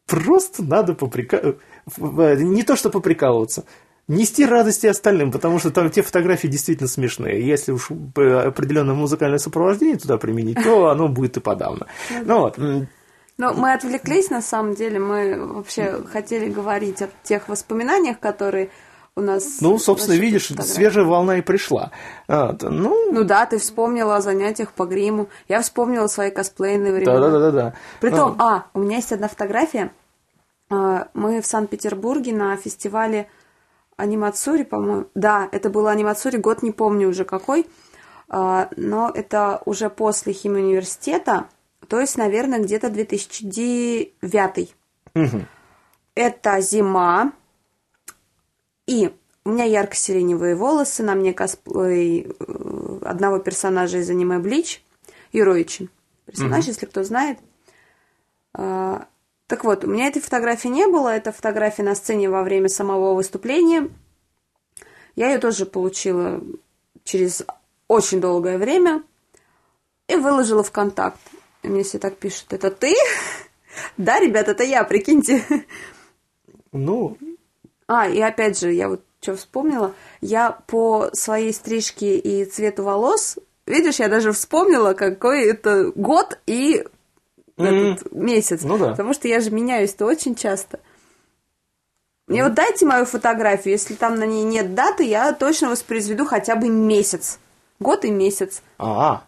просто 0.07 0.63
надо 0.63 0.95
поприкалываться. 0.95 1.59
Не 1.97 2.63
то, 2.63 2.77
что 2.77 2.91
поприкалываться, 2.91 3.65
нести 4.09 4.45
радости 4.45 4.87
остальным, 4.87 5.31
потому 5.33 5.59
что 5.59 5.71
там 5.71 5.91
те 5.91 6.03
фотографии 6.03 6.49
действительно 6.49 6.89
смешные. 6.89 7.47
Если 7.47 7.73
уж 7.73 7.91
определенное 7.91 8.95
музыкальное 8.95 9.39
сопровождение 9.39 9.97
туда 9.97 10.19
применить, 10.19 10.63
то 10.63 10.87
оно 10.91 11.09
будет 11.09 11.37
и 11.37 11.41
подавно. 11.41 11.87
Ну 12.25 12.41
вот. 12.41 12.59
Но 13.39 13.55
мы 13.55 13.73
отвлеклись, 13.73 14.31
на 14.31 14.43
самом 14.43 14.75
деле, 14.75 14.99
мы 14.99 15.37
вообще 15.55 16.03
хотели 16.05 16.51
говорить 16.51 17.03
о 17.03 17.09
тех 17.23 17.49
воспоминаниях, 17.49 18.21
которые 18.21 18.71
у 19.15 19.21
нас... 19.21 19.61
Ну, 19.61 19.79
собственно, 19.79 20.15
видишь, 20.15 20.49
фотографии. 20.49 20.71
свежая 20.71 21.05
волна 21.05 21.39
и 21.39 21.43
пришла. 21.43 21.91
А, 22.29 22.57
ну... 22.61 23.11
ну 23.13 23.25
да, 23.25 23.45
ты 23.47 23.59
вспомнила 23.59 24.17
о 24.17 24.21
занятиях 24.21 24.73
по 24.73 24.85
гриму. 24.87 25.29
Я 25.49 25.61
вспомнила 25.61 26.07
свои 26.07 26.31
косплейные 26.31 26.93
времена. 26.93 27.19
Да-да-да. 27.19 27.75
Притом, 28.01 28.37
а. 28.39 28.57
а, 28.57 28.67
у 28.75 28.81
меня 28.81 28.97
есть 28.97 29.13
одна 29.13 29.29
фотография. 29.29 29.93
А, 30.71 31.09
мы 31.13 31.43
в 31.43 31.47
Санкт-Петербурге 31.47 32.33
на 32.33 32.57
фестивале 32.57 33.29
Анимацури, 34.03 34.65
по-моему. 34.65 35.07
Да, 35.15 35.49
это 35.53 35.71
было 35.71 35.93
Анимацури, 35.93 36.37
год 36.37 36.63
не 36.63 36.73
помню 36.73 37.09
уже 37.09 37.25
какой. 37.25 37.67
А, 38.29 38.69
но 38.77 39.11
это 39.15 39.63
уже 39.65 39.89
после 39.91 40.33
химии 40.33 40.63
университета, 40.63 41.49
то 41.89 42.01
есть, 42.01 42.17
наверное, 42.17 42.59
где-то 42.59 42.91
2009. 42.91 44.75
Угу. 45.15 45.41
Это 46.15 46.61
зима, 46.61 47.33
и 48.87 49.13
у 49.45 49.51
меня 49.51 49.65
ярко-сиреневые 49.65 50.57
волосы, 50.57 51.03
на 51.03 51.15
мне 51.15 51.33
косплей 51.33 52.27
э, 52.27 52.99
одного 53.03 53.39
персонажа 53.39 53.99
из 53.99 54.11
аниме 54.11 54.39
Блич, 54.39 54.83
Юроичи. 55.33 55.89
Персонаж, 56.27 56.65
если 56.67 56.87
кто 56.87 57.05
знает. 57.05 57.39
Так 59.53 59.65
вот, 59.65 59.85
у 59.85 59.87
меня 59.87 60.07
этой 60.07 60.23
фотографии 60.23 60.69
не 60.69 60.87
было. 60.87 61.11
Это 61.11 61.31
фотография 61.31 61.83
на 61.83 61.95
сцене 61.95 62.31
во 62.31 62.43
время 62.43 62.71
самого 62.71 63.13
выступления. 63.13 63.91
Я 65.15 65.31
ее 65.31 65.39
тоже 65.39 65.67
получила 65.67 66.41
через 67.05 67.45
очень 67.87 68.19
долгое 68.19 68.57
время 68.57 69.03
и 70.09 70.17
выложила 70.17 70.63
в 70.63 70.73
контакт. 70.73 71.21
И 71.63 71.69
мне 71.69 71.83
все 71.83 71.99
так 71.99 72.17
пишут, 72.17 72.55
это 72.55 72.71
ты? 72.71 72.95
да, 73.99 74.21
ребят, 74.21 74.49
это 74.49 74.65
я, 74.65 74.85
прикиньте. 74.85 75.45
Ну, 76.73 77.19
а, 77.87 78.09
и 78.09 78.23
опять 78.23 78.59
же, 78.59 78.73
я 78.73 78.89
вот 78.89 79.05
что 79.21 79.37
вспомнила, 79.37 79.95
я 80.23 80.51
по 80.67 81.11
своей 81.13 81.53
стрижке 81.53 82.17
и 82.17 82.47
цвету 82.47 82.85
волос, 82.85 83.39
видишь, 83.67 83.99
я 83.99 84.09
даже 84.09 84.33
вспомнила, 84.33 84.95
какой 84.95 85.45
это 85.45 85.93
год 85.95 86.39
и 86.47 86.87
mm-hmm. 87.69 87.93
этот 87.95 88.13
месяц. 88.13 88.63
Ну 88.63 88.79
да. 88.79 88.91
Потому 88.91 89.13
что 89.15 89.29
я 89.29 89.41
же 89.41 89.51
меняюсь-то 89.51 90.07
очень 90.07 90.35
часто. 90.35 90.81
Мне 92.27 92.41
mm-hmm. 92.41 92.45
вот 92.45 92.55
дайте 92.55 92.87
мою 92.87 93.05
фотографию, 93.05 93.73
если 93.73 93.95
там 93.95 94.17
на 94.17 94.25
ней 94.25 94.45
нет 94.45 94.75
даты, 94.75 95.05
я 95.05 95.33
точно 95.33 95.71
воспроизведу 95.71 96.25
хотя 96.25 96.57
бы 96.57 96.69
месяц. 96.69 97.39
Год 97.81 98.05
и 98.05 98.11
месяц. 98.11 98.63
А, 98.79 99.25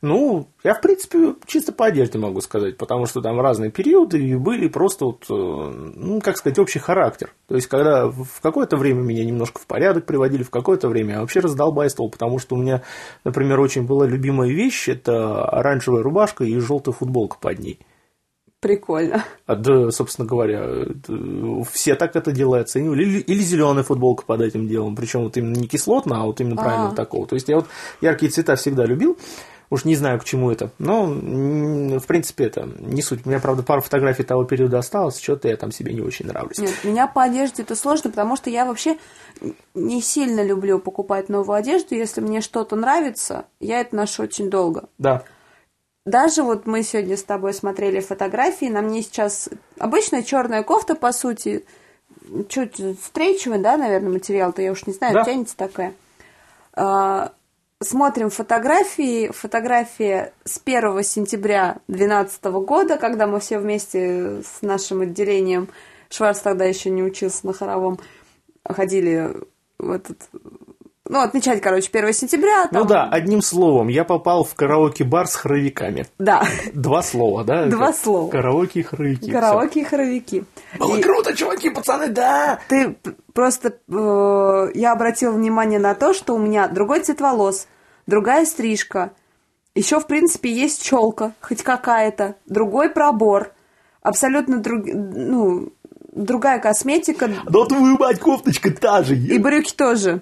ну, 0.00 0.48
я, 0.62 0.74
в 0.74 0.80
принципе, 0.80 1.34
чисто 1.46 1.72
по 1.72 1.86
одежде 1.86 2.18
могу 2.18 2.40
сказать, 2.40 2.76
потому 2.76 3.06
что 3.06 3.20
там 3.20 3.40
разные 3.40 3.70
периоды 3.70 4.22
и 4.22 4.36
были 4.36 4.68
просто 4.68 5.06
вот, 5.06 5.24
э, 5.28 5.32
ну, 5.32 6.20
как 6.20 6.36
сказать, 6.36 6.58
общий 6.58 6.78
характер. 6.78 7.32
То 7.48 7.56
есть, 7.56 7.66
когда 7.66 8.06
в 8.06 8.40
какое-то 8.40 8.76
время 8.76 9.02
меня 9.02 9.24
немножко 9.24 9.60
в 9.60 9.66
порядок 9.66 10.06
приводили, 10.06 10.44
в 10.44 10.50
какое-то 10.50 10.88
время 10.88 11.14
я 11.14 11.20
вообще 11.20 11.40
раздолбайствовал, 11.40 12.10
потому 12.10 12.38
что 12.38 12.54
у 12.54 12.58
меня, 12.58 12.82
например, 13.24 13.58
очень 13.58 13.86
была 13.86 14.06
любимая 14.06 14.50
вещь– 14.50 14.88
это 14.88 15.44
оранжевая 15.44 16.02
рубашка 16.02 16.44
и 16.44 16.58
желтая 16.60 16.94
футболка 16.94 17.36
под 17.40 17.58
ней. 17.58 17.80
Прикольно. 18.60 19.24
А, 19.46 19.54
да, 19.54 19.90
собственно 19.92 20.26
говоря, 20.26 20.86
все 21.70 21.94
так 21.94 22.16
это 22.16 22.32
дело 22.32 22.58
оценивали. 22.58 23.04
Или, 23.04 23.18
или 23.20 23.40
зеленая 23.40 23.84
футболка 23.84 24.24
под 24.24 24.40
этим 24.40 24.66
делом. 24.66 24.96
Причем 24.96 25.22
вот 25.22 25.36
именно 25.36 25.54
не 25.54 25.68
кислотно, 25.68 26.22
а 26.22 26.26
вот 26.26 26.40
именно 26.40 26.56
правильно 26.56 26.92
такого. 26.92 27.26
То 27.26 27.36
есть 27.36 27.48
я 27.48 27.56
вот 27.56 27.66
яркие 28.00 28.32
цвета 28.32 28.56
всегда 28.56 28.84
любил. 28.84 29.16
Уж 29.70 29.84
не 29.84 29.96
знаю, 29.96 30.18
к 30.18 30.24
чему 30.24 30.50
это. 30.50 30.70
Но, 30.78 31.06
в 31.06 32.06
принципе, 32.06 32.44
это 32.44 32.68
не 32.78 33.02
суть. 33.02 33.26
У 33.26 33.28
меня, 33.28 33.38
правда, 33.38 33.62
пару 33.62 33.82
фотографий 33.82 34.22
того 34.22 34.44
периода 34.44 34.78
осталось, 34.78 35.20
что-то 35.20 35.48
я 35.48 35.56
там 35.56 35.72
себе 35.72 35.92
не 35.92 36.00
очень 36.00 36.26
нравлюсь. 36.26 36.58
Нет, 36.58 36.72
меня 36.84 37.06
по 37.06 37.22
одежде 37.22 37.62
это 37.62 37.76
сложно, 37.76 38.08
потому 38.10 38.36
что 38.36 38.48
я 38.48 38.64
вообще 38.64 38.96
не 39.74 40.00
сильно 40.00 40.42
люблю 40.42 40.78
покупать 40.78 41.28
новую 41.28 41.56
одежду. 41.56 41.94
Если 41.94 42.22
мне 42.22 42.40
что-то 42.40 42.76
нравится, 42.76 43.44
я 43.60 43.80
это 43.80 43.94
ношу 43.94 44.22
очень 44.22 44.48
долго. 44.48 44.88
Да. 44.96 45.24
Даже 46.06 46.42
вот 46.42 46.66
мы 46.66 46.82
сегодня 46.82 47.18
с 47.18 47.22
тобой 47.22 47.52
смотрели 47.52 48.00
фотографии, 48.00 48.66
на 48.66 48.80
мне 48.80 49.02
сейчас 49.02 49.50
обычная 49.78 50.22
черная 50.22 50.62
кофта, 50.62 50.94
по 50.94 51.12
сути, 51.12 51.66
чуть 52.48 52.80
встречивая, 53.02 53.58
да, 53.58 53.76
наверное, 53.76 54.12
материал-то, 54.12 54.62
я 54.62 54.72
уж 54.72 54.86
не 54.86 54.94
знаю, 54.94 55.12
да. 55.12 55.24
тянется 55.24 55.54
такая. 55.54 55.92
А, 56.72 57.32
смотрим 57.80 58.30
фотографии. 58.30 59.30
Фотография 59.32 60.32
с 60.44 60.60
1 60.64 61.02
сентября 61.04 61.78
2012 61.88 62.44
года, 62.66 62.96
когда 62.96 63.26
мы 63.26 63.40
все 63.40 63.58
вместе 63.58 64.42
с 64.42 64.62
нашим 64.62 65.02
отделением, 65.02 65.68
Шварц 66.10 66.40
тогда 66.40 66.64
еще 66.64 66.90
не 66.90 67.02
учился 67.02 67.46
на 67.46 67.52
хоровом, 67.52 67.98
ходили 68.64 69.30
в 69.78 69.90
этот 69.90 70.28
ну, 71.08 71.20
отмечать, 71.20 71.60
короче, 71.62 71.88
1 71.90 72.12
сентября. 72.12 72.66
Там... 72.66 72.82
Ну 72.82 72.86
да, 72.86 73.08
одним 73.10 73.40
словом, 73.40 73.88
я 73.88 74.04
попал 74.04 74.44
в 74.44 74.54
караоке-бар 74.54 75.26
с 75.26 75.34
хоровиками. 75.34 76.06
Да. 76.18 76.44
Два 76.74 77.02
слова, 77.02 77.44
да? 77.44 77.66
Два 77.66 77.92
слова. 77.92 78.30
Караоке 78.30 78.80
и 78.80 78.82
хоровики. 78.82 79.30
Караоке 79.30 79.80
и 79.80 79.84
хоровики. 79.84 80.44
Было 80.78 80.96
и... 80.96 81.02
круто, 81.02 81.34
чуваки, 81.34 81.70
пацаны, 81.70 82.08
да! 82.08 82.60
Ты 82.68 82.96
просто... 83.32 83.78
Э, 83.88 84.70
я 84.74 84.92
обратила 84.92 85.32
внимание 85.32 85.78
на 85.78 85.94
то, 85.94 86.12
что 86.12 86.34
у 86.34 86.38
меня 86.38 86.68
другой 86.68 87.00
цвет 87.00 87.20
волос, 87.20 87.66
другая 88.06 88.44
стрижка. 88.44 89.12
Еще, 89.74 90.00
в 90.00 90.06
принципе, 90.06 90.52
есть 90.52 90.82
челка, 90.82 91.32
хоть 91.40 91.62
какая-то, 91.62 92.36
другой 92.46 92.90
пробор. 92.90 93.52
Абсолютно 94.02 94.58
друг... 94.58 94.84
ну, 94.84 95.72
другая 96.12 96.58
косметика. 96.58 97.30
Да 97.48 97.64
твою 97.64 97.96
мать, 97.98 98.18
кофточка 98.18 98.70
та 98.70 99.02
же. 99.02 99.16
И 99.16 99.38
брюки 99.38 99.72
тоже. 99.74 100.20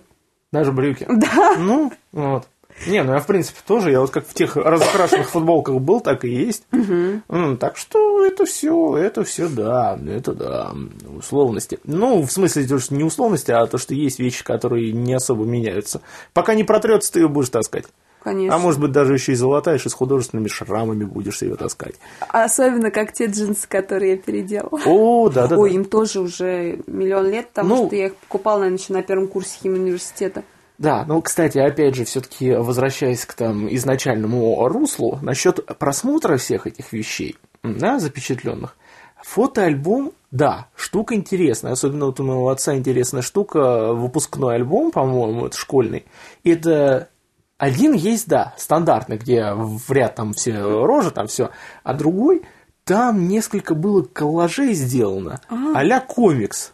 Даже 0.57 0.73
брюки. 0.73 1.07
Да. 1.11 1.57
Ну, 1.59 1.93
вот. 2.13 2.49
Не, 2.87 3.03
ну 3.03 3.15
я 3.15 3.21
в 3.21 3.27
принципе 3.27 3.59
тоже, 3.67 3.91
я 3.91 4.01
вот 4.01 4.11
как 4.11 4.27
в 4.27 4.35
тех 4.35 4.57
разукрашенных 4.57 5.31
футболках 5.31 5.81
был, 5.81 6.01
так 6.01 6.25
и 6.25 6.29
есть. 6.29 6.65
Угу. 6.73 7.57
Так 7.57 7.77
что 7.77 8.25
это 8.25 8.45
все, 8.45 8.97
это 8.97 9.25
все, 9.25 9.49
да, 9.49 9.99
это 10.07 10.33
да, 10.35 10.73
условности. 11.17 11.79
Ну, 11.85 12.23
в 12.23 12.31
смысле, 12.31 12.67
то, 12.67 12.79
что 12.79 12.95
не 12.95 13.05
условности, 13.05 13.51
а 13.51 13.67
то, 13.67 13.79
что 13.79 13.95
есть 13.95 14.19
вещи, 14.19 14.45
которые 14.45 14.93
не 14.93 15.15
особо 15.15 15.45
меняются. 15.45 16.03
Пока 16.35 16.55
не 16.55 16.65
протрется, 16.65 17.13
ты 17.13 17.21
ее 17.21 17.29
будешь 17.29 17.49
таскать. 17.49 17.87
Конечно. 18.27 18.57
А 18.57 18.59
может 18.59 18.81
быть, 18.81 18.91
даже 18.91 19.15
еще 19.15 19.31
и 19.31 19.35
золотаешь, 19.37 19.87
и 19.87 19.89
с 19.89 19.93
художественными 19.93 20.49
шрамами 20.49 21.05
будешь 21.05 21.43
ее 21.43 21.55
таскать. 21.55 21.95
Особенно 22.29 22.91
как 22.91 23.13
те 23.13 23.27
джинсы, 23.27 23.69
которые 23.69 24.15
я 24.15 24.17
переделала. 24.17 24.81
О, 24.85 25.29
да, 25.29 25.47
да. 25.47 25.57
Ой, 25.57 25.75
им 25.75 25.85
тоже 25.85 26.19
уже 26.19 26.81
миллион 26.89 27.31
лет, 27.31 27.47
потому 27.51 27.77
ну, 27.77 27.87
что 27.87 27.95
я 27.95 28.07
их 28.07 28.17
покупала, 28.17 28.59
наверное, 28.59 28.79
еще 28.81 28.93
на 28.95 29.03
первом 29.05 29.29
курсе 29.29 29.61
химии 29.63 29.79
университета. 29.79 30.43
Да, 30.77 31.05
ну, 31.07 31.23
кстати, 31.23 31.59
опять 31.59 31.95
же, 31.95 32.05
все-таки 32.05 32.51
возвращаясь 32.51 33.25
к 33.25 33.33
там 33.35 33.73
изначальному 33.73 34.67
руслу, 34.67 35.21
насчет 35.23 35.65
просмотра 35.79 36.37
всех 36.37 36.67
этих 36.67 36.93
вещей, 36.93 37.37
да, 37.63 38.01
запечатленных, 38.01 38.77
Фотоальбом, 39.23 40.13
да, 40.33 40.67
штука 40.75 41.15
интересная. 41.15 41.73
Особенно 41.73 42.07
вот 42.07 42.19
у 42.19 42.25
моего 42.25 42.49
отца 42.49 42.77
интересная 42.77 43.23
штука, 43.23 43.93
выпускной 43.93 44.57
альбом, 44.57 44.91
по-моему, 44.91 45.47
это 45.47 45.57
школьный. 45.57 46.05
Это 46.43 47.09
один 47.59 47.93
есть, 47.95 48.29
да, 48.29 48.55
стандартный, 48.59 49.17
где 49.17 49.53
в 49.53 49.91
ряд 49.91 50.15
там 50.15 50.33
все 50.35 50.85
рожи, 50.85 51.11
там 51.11 51.27
все, 51.27 51.51
а 51.83 51.95
другой, 51.95 52.43
там 52.85 53.29
несколько 53.29 53.75
было 53.75 54.03
коллажей 54.03 54.75
сделано, 54.75 55.41
а-ля 55.75 56.01
комикс. 56.01 56.73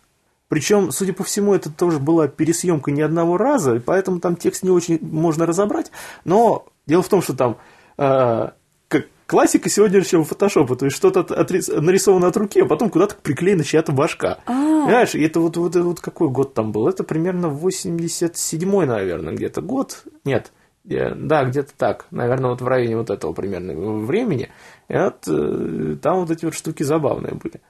Причем, 0.49 0.91
судя 0.91 1.15
по 1.15 1.25
всему, 1.25 1.55
это 1.55 1.71
тоже 1.71 1.99
была 1.99 2.29
пересъемка 2.29 2.91
не 2.91 3.01
одного 3.01 3.39
раза, 3.39 3.77
и 3.77 3.79
поэтому 3.79 4.21
там 4.21 4.37
текст 4.37 4.63
не 4.63 4.69
очень 4.69 4.99
можно 5.01 5.47
разобрать. 5.47 5.91
Но 6.25 6.67
дело 6.87 7.03
в 7.03 7.09
том, 7.09 7.23
что 7.23 7.35
там 7.35 7.57
э, 7.97 8.51
как 8.89 9.07
классика 9.27 9.71
сегодняшнего 9.71 10.25
фотошопа, 10.25 10.77
то 10.77 10.85
есть 10.85 10.95
что-то 10.95 11.21
от, 11.21 11.51
нарисовано 11.51 12.27
от 12.27 12.37
руки, 12.37 12.61
а 12.61 12.67
потом 12.67 12.91
куда-то 12.91 13.15
приклеена 13.15 13.65
чья-то 13.65 13.93
башка. 13.93 14.41
А-а-а. 14.45 14.85
Понимаешь, 14.85 15.15
и 15.15 15.23
это 15.23 15.41
вот, 15.41 15.57
вот, 15.57 15.75
вот 15.75 16.01
какой 16.01 16.29
год 16.29 16.53
там 16.53 16.71
был? 16.71 16.87
Это 16.87 17.03
примерно 17.03 17.47
87-й, 17.47 18.87
наверное, 18.87 19.33
где-то 19.33 19.63
год. 19.63 20.05
Нет, 20.27 20.53
да, 20.85 21.45
где-то 21.45 21.73
так, 21.77 22.07
наверное, 22.11 22.51
вот 22.51 22.61
в 22.61 22.67
районе 22.67 22.97
вот 22.97 23.11
этого 23.11 23.33
примерно 23.33 23.75
времени. 23.75 24.51
И 24.89 24.95
вот, 24.97 25.27
э, 25.29 25.97
там 26.03 26.21
вот 26.21 26.31
эти 26.31 26.45
вот 26.45 26.55
штуки 26.55 26.83
забавные 26.83 27.35
были. 27.35 27.61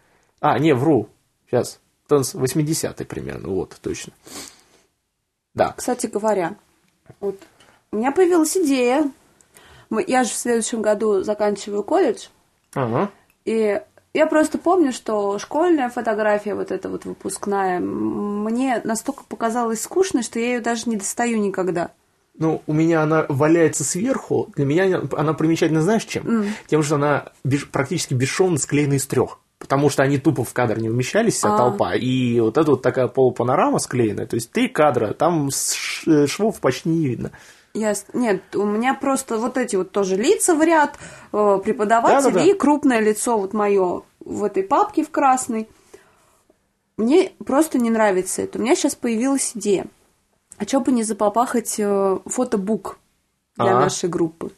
А, 0.41 0.59
не, 0.59 0.75
вру, 0.75 1.09
сейчас, 1.47 1.81
80-й 2.09 3.05
примерно, 3.05 3.49
вот, 3.49 3.77
точно. 3.81 4.13
Да. 5.55 5.75
Кстати 5.77 6.07
говоря, 6.07 6.57
вот 7.21 7.39
у 7.91 7.97
меня 7.97 8.13
появилась 8.13 8.57
идея. 8.57 9.11
Я 10.07 10.25
же 10.25 10.31
в 10.31 10.35
следующем 10.35 10.81
году 10.81 11.23
заканчиваю 11.23 11.83
колледж. 11.83 12.29
Ага. 12.75 13.11
И 13.45 13.81
я 14.15 14.27
просто 14.27 14.57
помню, 14.57 14.93
что 14.93 15.39
школьная 15.39 15.91
фотография, 15.91 16.55
вот 16.55 16.71
эта 16.71 16.89
вот 16.89 17.05
выпускная, 17.05 17.81
мне 17.81 18.81
настолько 18.85 19.25
показалась 19.25 19.83
скучной, 19.83 20.23
что 20.23 20.39
я 20.39 20.55
ее 20.55 20.61
даже 20.61 20.89
не 20.89 20.97
достаю 20.97 21.39
никогда. 21.39 21.91
Ну, 22.39 22.63
у 22.67 22.73
меня 22.73 23.03
она 23.03 23.27
валяется 23.29 23.85
сверху. 23.85 24.51
Для 24.57 24.65
меня 24.65 25.03
она 25.13 25.35
примечательна, 25.35 25.83
знаешь, 25.83 26.05
чем? 26.05 26.25
Mm. 26.25 26.49
Тем, 26.67 26.83
что 26.83 26.95
она 26.95 27.27
беш... 27.45 27.69
практически 27.69 28.15
бесшовно 28.15 28.59
склеена 28.59 28.95
из 28.95 29.07
трех 29.07 29.39
потому 29.59 29.91
что 29.91 30.03
они 30.03 30.19
тупо 30.19 30.43
в 30.43 30.53
кадр 30.53 30.81
не 30.81 30.91
умещались, 30.91 31.35
вся 31.35 31.55
а. 31.55 31.57
толпа. 31.57 31.95
И 31.95 32.41
вот 32.41 32.59
эта 32.59 32.73
вот 32.73 32.83
такая 32.83 33.07
полупанорама 33.07 33.79
склеенная, 33.79 34.27
то 34.27 34.35
есть 34.35 34.51
три 34.51 34.67
кадра, 34.67 35.13
там 35.15 35.51
швов 35.53 36.59
почти 36.59 36.89
не 36.89 37.07
видно. 37.07 37.31
Ясно. 37.75 38.19
Нет, 38.19 38.55
у 38.57 38.65
меня 38.65 38.93
просто 38.93 39.39
вот 39.39 39.57
эти 39.57 39.77
вот 39.77 39.93
тоже 39.93 40.17
лица 40.17 40.55
в 40.55 40.63
ряд, 40.63 40.99
э, 41.33 41.61
преподаватели 41.65 42.33
да, 42.33 42.39
да, 42.39 42.45
да. 42.45 42.45
и 42.45 42.55
крупное 42.55 43.01
лицо 43.01 43.39
вот 43.39 43.55
мое 43.55 44.03
в 44.21 44.45
этой 44.45 44.63
папке 44.63 45.05
в 45.05 45.11
красной. 45.11 45.69
Мне 46.99 47.33
просто 47.47 47.79
не 47.79 47.89
нравится 47.89 48.43
это. 48.43 48.59
У 48.59 48.63
меня 48.63 48.75
сейчас 48.75 48.95
появилась 48.95 49.53
идея. 49.55 49.87
А 50.63 50.65
что 50.65 50.79
бы 50.79 50.93
не 50.93 51.03
запопахать 51.03 51.75
э, 51.79 52.19
фотобук 52.25 52.99
для 53.57 53.77
а 53.77 53.81
нашей 53.81 54.09
группы? 54.09 54.53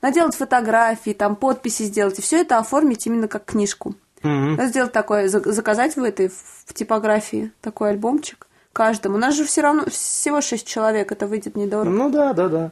Наделать 0.00 0.34
фотографии, 0.34 1.10
там 1.10 1.36
подписи 1.36 1.82
сделать, 1.82 2.18
и 2.18 2.22
все 2.22 2.40
это 2.40 2.56
оформить 2.56 3.06
именно 3.06 3.28
как 3.28 3.44
книжку. 3.44 3.94
Mm-hmm. 4.22 4.66
Сделать 4.68 4.92
такое, 4.92 5.28
заказать 5.28 5.96
в 5.96 6.02
этой 6.02 6.30
в 6.30 6.72
типографии 6.72 7.52
такой 7.60 7.90
альбомчик 7.90 8.46
каждому. 8.72 9.16
У 9.16 9.18
нас 9.18 9.34
же 9.34 9.44
все 9.44 9.60
равно 9.60 9.84
всего 9.90 10.40
шесть 10.40 10.66
человек, 10.66 11.12
это 11.12 11.26
выйдет 11.26 11.54
недорого. 11.54 11.94
Ну 11.94 12.08
да, 12.08 12.32
да, 12.32 12.48
да. 12.48 12.70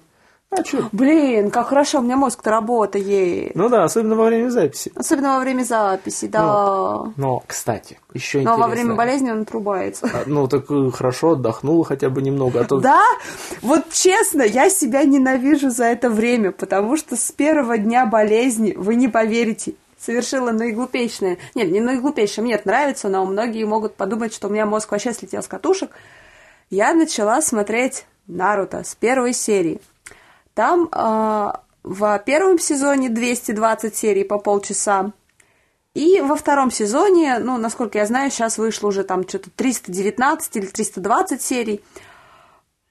А 0.51 0.65
что? 0.65 0.89
Блин, 0.91 1.53
как 1.53 1.69
хорошо, 1.69 2.01
у 2.01 2.03
меня 2.03 2.17
мозг-то 2.17 2.51
работает. 2.51 3.55
Ну 3.55 3.69
да, 3.69 3.85
особенно 3.85 4.17
во 4.17 4.25
время 4.25 4.51
записи. 4.51 4.91
Особенно 4.97 5.35
во 5.35 5.41
время 5.41 5.63
записи, 5.63 6.27
да. 6.27 6.43
Но, 6.43 7.13
но 7.17 7.43
кстати, 7.47 8.01
еще 8.15 8.41
Но 8.41 8.57
во 8.57 8.67
время 8.67 8.95
болезни 8.95 9.31
он 9.31 9.43
отрубается. 9.43 10.11
А, 10.13 10.25
ну 10.27 10.49
так 10.49 10.69
э, 10.69 10.91
хорошо, 10.91 11.33
отдохнула 11.33 11.85
хотя 11.85 12.11
бы 12.11 12.21
немного. 12.21 12.61
А 12.61 12.65
то... 12.65 12.81
Да? 12.81 13.01
Вот 13.63 13.91
честно, 13.93 14.43
я 14.43 14.71
себя 14.71 15.05
ненавижу 15.05 15.71
за 15.71 15.85
это 15.85 16.11
время, 16.11 16.51
потому 16.51 16.97
что 16.97 17.15
с 17.15 17.31
первого 17.31 17.79
дня 17.79 18.05
болезни, 18.07 18.75
вы 18.77 18.97
не 18.97 19.07
поверите, 19.07 19.75
совершила 20.01 20.51
наиглупейшее. 20.51 21.39
Нет, 21.55 21.71
не 21.71 21.79
наиглупейшее, 21.79 22.43
мне 22.43 22.55
это 22.55 22.67
нравится, 22.67 23.09
но 23.09 23.25
многие 23.25 23.65
могут 23.65 23.95
подумать, 23.95 24.35
что 24.35 24.49
у 24.49 24.51
меня 24.51 24.67
мозг 24.67 24.91
вообще 24.91 25.13
слетел 25.13 25.45
с 25.45 25.47
катушек. 25.47 25.93
Я 26.71 26.93
начала 26.93 27.41
смотреть 27.41 28.05
Наруто 28.27 28.83
с 28.83 28.97
первой 28.97 29.33
серии. 29.33 29.81
Там 30.61 30.91
э, 30.93 31.53
в 31.85 32.23
первом 32.27 32.59
сезоне 32.59 33.09
220 33.09 33.97
серий 33.97 34.25
по 34.25 34.37
полчаса. 34.37 35.13
И 35.95 36.21
во 36.21 36.37
втором 36.37 36.71
сезоне, 36.71 37.39
ну, 37.39 37.57
насколько 37.57 37.97
я 37.97 38.05
знаю, 38.05 38.31
сейчас 38.31 38.59
вышло 38.59 38.89
уже 38.89 39.03
там 39.03 39.27
что-то 39.27 39.49
319 39.57 40.57
или 40.57 40.67
320 40.67 41.41
серий. 41.41 41.83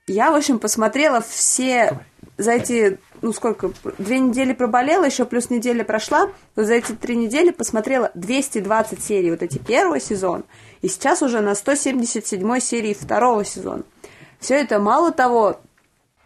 Я, 0.07 0.31
в 0.31 0.35
общем, 0.35 0.57
посмотрела 0.57 1.21
все 1.21 1.99
за 2.39 2.53
эти 2.53 2.97
ну 3.21 3.33
сколько, 3.33 3.71
две 3.99 4.17
недели 4.17 4.53
проболела, 4.53 5.05
еще 5.05 5.25
плюс 5.25 5.51
неделя 5.51 5.83
прошла, 5.83 6.31
то 6.55 6.63
за 6.63 6.73
эти 6.73 6.93
три 6.93 7.15
недели 7.15 7.51
посмотрела 7.51 8.09
220 8.15 9.03
серий, 9.03 9.29
вот 9.29 9.43
эти 9.43 9.59
первый 9.59 10.01
сезон, 10.01 10.43
и 10.81 10.87
сейчас 10.87 11.21
уже 11.21 11.41
на 11.41 11.53
177 11.53 12.59
серии 12.61 12.95
второго 12.95 13.45
сезона. 13.45 13.83
Все 14.39 14.55
это 14.55 14.79
мало 14.79 15.11
того, 15.11 15.59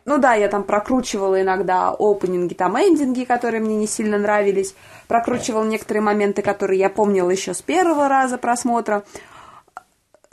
ну 0.05 0.17
да, 0.17 0.33
я 0.33 0.49
там 0.49 0.63
прокручивала 0.63 1.41
иногда 1.41 1.95
опенинги, 1.97 2.53
там 2.53 2.77
эндинги, 2.77 3.23
которые 3.23 3.61
мне 3.61 3.75
не 3.75 3.87
сильно 3.87 4.17
нравились, 4.17 4.75
прокручивала 5.07 5.63
некоторые 5.63 6.03
моменты, 6.03 6.41
которые 6.41 6.79
я 6.79 6.89
помнила 6.89 7.29
еще 7.29 7.53
с 7.53 7.61
первого 7.61 8.07
раза 8.07 8.37
просмотра, 8.37 9.03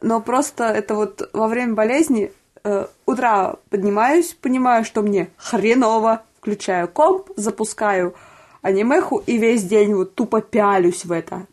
но 0.02 0.20
просто 0.20 0.64
это 0.64 0.94
вот 0.94 1.28
во 1.33 1.46
время 1.46 1.74
болезни 1.74 2.33
э, 2.64 2.87
утра 3.06 3.56
поднимаюсь, 3.68 4.35
понимаю, 4.35 4.85
что 4.85 5.02
мне 5.02 5.30
хреново, 5.37 6.22
включаю 6.40 6.88
комп, 6.88 7.28
запускаю 7.37 8.14
анимеху 8.62 9.18
и 9.18 9.38
весь 9.38 9.64
день 9.64 9.94
вот 9.94 10.14
тупо 10.14 10.40
пялюсь 10.40 11.04
в 11.04 11.12
это. 11.12 11.46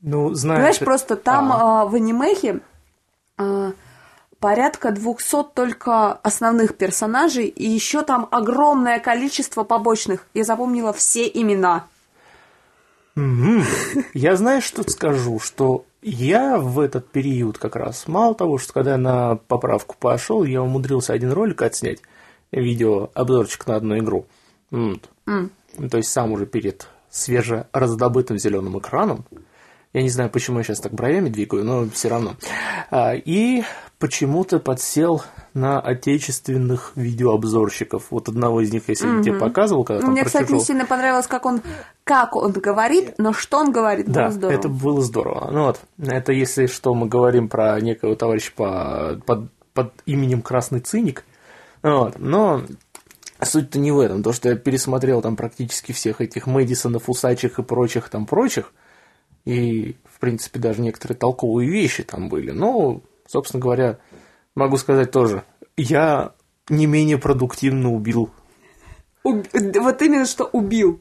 Ну, 0.00 0.34
знаешь... 0.34 0.58
Понимаешь, 0.58 0.78
просто 0.78 1.16
там 1.16 1.52
а. 1.52 1.86
в 1.86 1.94
анимехе 1.94 2.60
а, 3.36 3.72
порядка 4.44 4.90
200 4.90 5.54
только 5.54 6.12
основных 6.12 6.76
персонажей, 6.76 7.46
и 7.46 7.66
еще 7.66 8.02
там 8.02 8.28
огромное 8.30 9.00
количество 9.00 9.64
побочных. 9.64 10.26
Я 10.34 10.44
запомнила 10.44 10.92
все 10.92 11.26
имена. 11.26 11.86
Я 13.16 14.36
знаешь, 14.36 14.64
что 14.64 14.82
скажу, 14.82 15.40
что 15.40 15.86
я 16.02 16.58
в 16.58 16.78
этот 16.78 17.10
период 17.10 17.56
как 17.56 17.74
раз, 17.74 18.06
мало 18.06 18.34
того, 18.34 18.58
что 18.58 18.74
когда 18.74 18.90
я 18.90 18.98
на 18.98 19.36
поправку 19.36 19.96
пошел, 19.98 20.44
я 20.44 20.60
умудрился 20.60 21.14
один 21.14 21.32
ролик 21.32 21.62
отснять, 21.62 22.00
видео 22.52 23.08
обзорчик 23.14 23.66
на 23.66 23.76
одну 23.76 23.96
игру. 23.96 24.26
Вот. 24.70 25.08
Mm. 25.24 25.88
То 25.90 25.96
есть 25.96 26.10
сам 26.10 26.32
уже 26.32 26.44
перед 26.44 26.86
свежераздобытым 27.08 28.36
зеленым 28.36 28.78
экраном. 28.78 29.24
Я 29.94 30.02
не 30.02 30.10
знаю, 30.10 30.28
почему 30.28 30.58
я 30.58 30.64
сейчас 30.64 30.80
так 30.80 30.92
бровями 30.92 31.30
двигаю, 31.30 31.64
но 31.64 31.88
все 31.88 32.08
равно. 32.08 32.34
А, 32.90 33.14
и 33.14 33.62
почему-то 33.98 34.58
подсел 34.58 35.22
на 35.54 35.80
отечественных 35.80 36.92
видеообзорщиков. 36.94 38.06
Вот 38.10 38.28
одного 38.28 38.60
из 38.60 38.72
них 38.72 38.82
я 38.88 38.94
сегодня 38.94 39.20
mm-hmm. 39.20 39.24
тебе 39.24 39.38
показывал, 39.38 39.84
когда 39.84 40.02
там 40.02 40.12
Мне, 40.12 40.24
кстати, 40.24 40.52
не 40.52 40.60
сильно 40.60 40.84
понравилось, 40.84 41.26
как 41.26 41.46
он, 41.46 41.62
как 42.02 42.36
он 42.36 42.52
говорит, 42.52 43.14
но 43.18 43.32
что 43.32 43.58
он 43.58 43.72
говорит, 43.72 44.06
да, 44.06 44.24
было 44.24 44.32
здорово. 44.32 44.58
это 44.58 44.68
было 44.68 45.00
здорово. 45.00 45.50
Ну 45.50 45.64
вот, 45.64 45.80
это 45.98 46.32
если 46.32 46.66
что, 46.66 46.94
мы 46.94 47.06
говорим 47.06 47.48
про 47.48 47.80
некого 47.80 48.16
товарища 48.16 48.52
по, 48.54 49.20
под, 49.24 49.50
под 49.72 49.92
именем 50.06 50.42
Красный 50.42 50.80
Циник, 50.80 51.24
вот. 51.82 52.18
Но 52.18 52.62
суть-то 53.42 53.78
не 53.78 53.92
в 53.92 54.00
этом. 54.00 54.22
То, 54.22 54.32
что 54.32 54.48
я 54.48 54.56
пересмотрел 54.56 55.22
там 55.22 55.36
практически 55.36 55.92
всех 55.92 56.20
этих 56.20 56.46
Мэдисонов, 56.46 57.08
Усачих 57.08 57.58
и 57.58 57.62
прочих 57.62 58.08
там 58.08 58.26
прочих, 58.26 58.72
и, 59.44 59.96
в 60.10 60.18
принципе, 60.18 60.58
даже 60.58 60.80
некоторые 60.80 61.18
толковые 61.18 61.68
вещи 61.68 62.02
там 62.02 62.28
были. 62.28 62.50
Но, 62.50 63.02
собственно 63.34 63.60
говоря, 63.60 63.98
могу 64.54 64.76
сказать 64.76 65.10
тоже, 65.10 65.42
я 65.76 66.34
не 66.68 66.86
менее 66.86 67.18
продуктивно 67.18 67.92
убил. 67.92 68.30
Уб... 69.24 69.44
Вот 69.52 70.02
именно 70.02 70.24
что 70.24 70.44
убил 70.44 71.00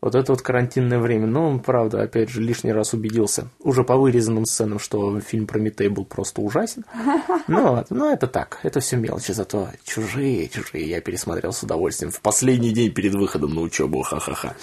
вот 0.00 0.14
это 0.14 0.32
вот 0.32 0.42
карантинное 0.42 0.98
время. 0.98 1.26
Но, 1.26 1.58
правда, 1.58 2.02
опять 2.02 2.28
же, 2.30 2.40
лишний 2.40 2.72
раз 2.72 2.92
убедился, 2.94 3.48
уже 3.60 3.84
по 3.84 3.96
вырезанным 3.96 4.44
сценам, 4.44 4.78
что 4.78 5.20
фильм 5.20 5.46
Прометей 5.46 5.88
был 5.88 6.04
просто 6.04 6.40
ужасен. 6.40 6.84
Но, 7.48 7.84
но 7.88 8.10
это 8.10 8.26
так, 8.26 8.60
это 8.62 8.80
все 8.80 8.96
мелочи, 8.96 9.32
зато 9.32 9.68
чужие, 9.84 10.48
чужие 10.48 10.88
я 10.88 11.00
пересмотрел 11.00 11.52
с 11.52 11.62
удовольствием 11.62 12.10
в 12.12 12.20
последний 12.20 12.70
день 12.70 12.92
перед 12.92 13.14
выходом 13.14 13.54
на 13.54 13.62
учебу, 13.62 14.02
ха-ха-ха. 14.02 14.54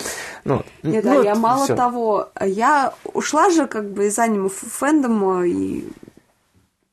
Ну, 0.44 0.64
Нет, 0.84 1.04
ну, 1.04 1.24
я 1.24 1.36
мало 1.36 1.66
всё. 1.66 1.76
того, 1.76 2.30
я 2.40 2.94
ушла 3.14 3.50
же 3.50 3.68
как 3.68 3.92
бы 3.92 4.08
из 4.08 4.20
аниме 4.20 4.50
фэндома 4.50 5.46
и 5.48 5.86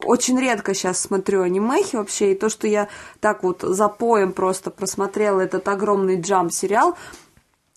очень 0.05 0.38
редко 0.38 0.75
сейчас 0.75 1.01
смотрю 1.01 1.43
анимехи 1.43 1.97
вообще, 1.97 2.33
и 2.33 2.35
то, 2.35 2.49
что 2.49 2.67
я 2.67 2.88
так 3.21 3.43
вот 3.43 3.62
за 3.62 3.88
поем 3.88 4.33
просто 4.33 4.71
просмотрела 4.71 5.41
этот 5.41 5.67
огромный 5.69 6.21
джамп 6.21 6.53
сериал, 6.53 6.97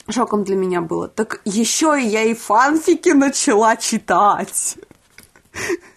шоком 0.09 0.43
для 0.43 0.55
меня 0.55 0.81
было. 0.81 1.07
Так 1.07 1.41
еще 1.45 1.99
и 1.99 2.05
я 2.05 2.23
и 2.23 2.33
фанфики 2.33 3.09
начала 3.09 3.75
читать. 3.75 4.77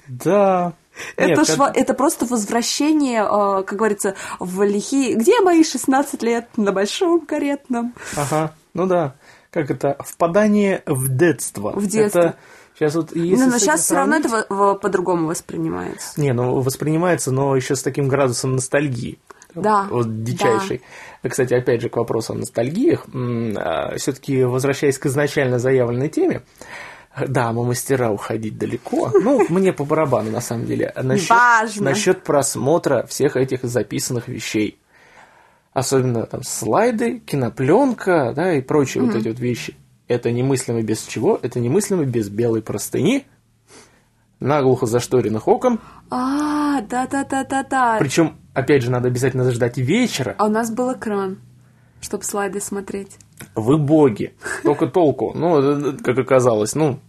Да. 0.06 0.72
Это, 1.16 1.40
Нет, 1.40 1.48
ж, 1.48 1.56
как... 1.56 1.76
это 1.76 1.94
просто 1.94 2.26
возвращение, 2.26 3.22
э, 3.22 3.62
как 3.62 3.78
говорится, 3.78 4.14
в 4.40 4.64
лихие... 4.64 5.14
Где 5.14 5.40
мои 5.40 5.62
16 5.62 6.22
лет? 6.22 6.48
На 6.56 6.72
большом 6.72 7.20
каретном. 7.24 7.94
Ага, 8.16 8.54
ну 8.74 8.86
да. 8.86 9.14
Как 9.50 9.70
это? 9.70 9.96
Впадание 10.00 10.82
в 10.86 11.08
детство. 11.08 11.70
В 11.70 11.86
детство. 11.86 12.20
Это... 12.20 12.36
Сейчас 12.78 12.94
вот 12.94 13.16
если 13.16 13.44
но, 13.44 13.50
но 13.50 13.58
сейчас 13.58 13.82
все 13.82 13.96
равно 13.96 14.16
это 14.16 14.44
по-другому 14.76 15.26
воспринимается. 15.26 16.20
Не, 16.20 16.32
ну 16.32 16.60
воспринимается, 16.60 17.32
но 17.32 17.56
еще 17.56 17.74
с 17.74 17.82
таким 17.82 18.06
градусом 18.06 18.52
ностальгии. 18.52 19.18
Да. 19.54 19.88
Вот 19.90 20.22
дичайший. 20.22 20.82
Да. 21.22 21.30
Кстати, 21.30 21.54
опять 21.54 21.80
же, 21.80 21.88
к 21.88 21.96
вопросу 21.96 22.34
о 22.34 22.36
ностальгиях. 22.36 23.06
А, 23.56 23.96
Все-таки 23.96 24.44
возвращаясь 24.44 24.96
к 24.98 25.06
изначально 25.06 25.58
заявленной 25.58 26.08
теме, 26.08 26.42
да, 27.26 27.52
мы 27.52 27.64
мастера 27.64 28.12
уходить 28.12 28.56
далеко. 28.58 29.10
Ну, 29.12 29.44
мне 29.48 29.72
по 29.72 29.84
барабану, 29.84 30.30
на 30.30 30.40
самом 30.40 30.66
деле. 30.66 30.92
Насчет, 30.94 31.30
Важно. 31.30 31.82
Насчет 31.82 32.22
просмотра 32.22 33.06
всех 33.08 33.36
этих 33.36 33.64
записанных 33.64 34.28
вещей. 34.28 34.78
Особенно 35.72 36.26
там 36.26 36.44
слайды, 36.44 37.18
кинопленка, 37.18 38.32
да, 38.36 38.54
и 38.54 38.60
прочие 38.60 39.02
mm-hmm. 39.02 39.06
вот 39.06 39.16
эти 39.16 39.28
вот 39.28 39.40
вещи. 39.40 39.76
Это 40.08 40.32
немыслимо 40.32 40.82
без 40.82 41.02
чего? 41.02 41.38
Это 41.42 41.60
немыслимо 41.60 42.04
без 42.04 42.30
белой 42.30 42.62
простыни, 42.62 43.26
наглухо 44.40 44.86
зашторенных 44.86 45.46
окон. 45.46 45.80
А, 46.10 46.80
да-да-да-да-да. 46.80 47.98
Причем, 47.98 48.36
опять 48.54 48.82
же, 48.82 48.90
надо 48.90 49.08
обязательно 49.08 49.44
заждать 49.44 49.76
вечера. 49.76 50.34
А 50.38 50.46
у 50.46 50.48
нас 50.48 50.70
был 50.70 50.92
экран, 50.94 51.38
чтобы 52.00 52.24
слайды 52.24 52.60
смотреть. 52.60 53.18
Вы 53.54 53.76
боги. 53.76 54.34
Только 54.62 54.86
толку. 54.86 55.32
Ну, 55.34 55.96
как 56.02 56.18
оказалось, 56.18 56.74
ну, 56.74 57.00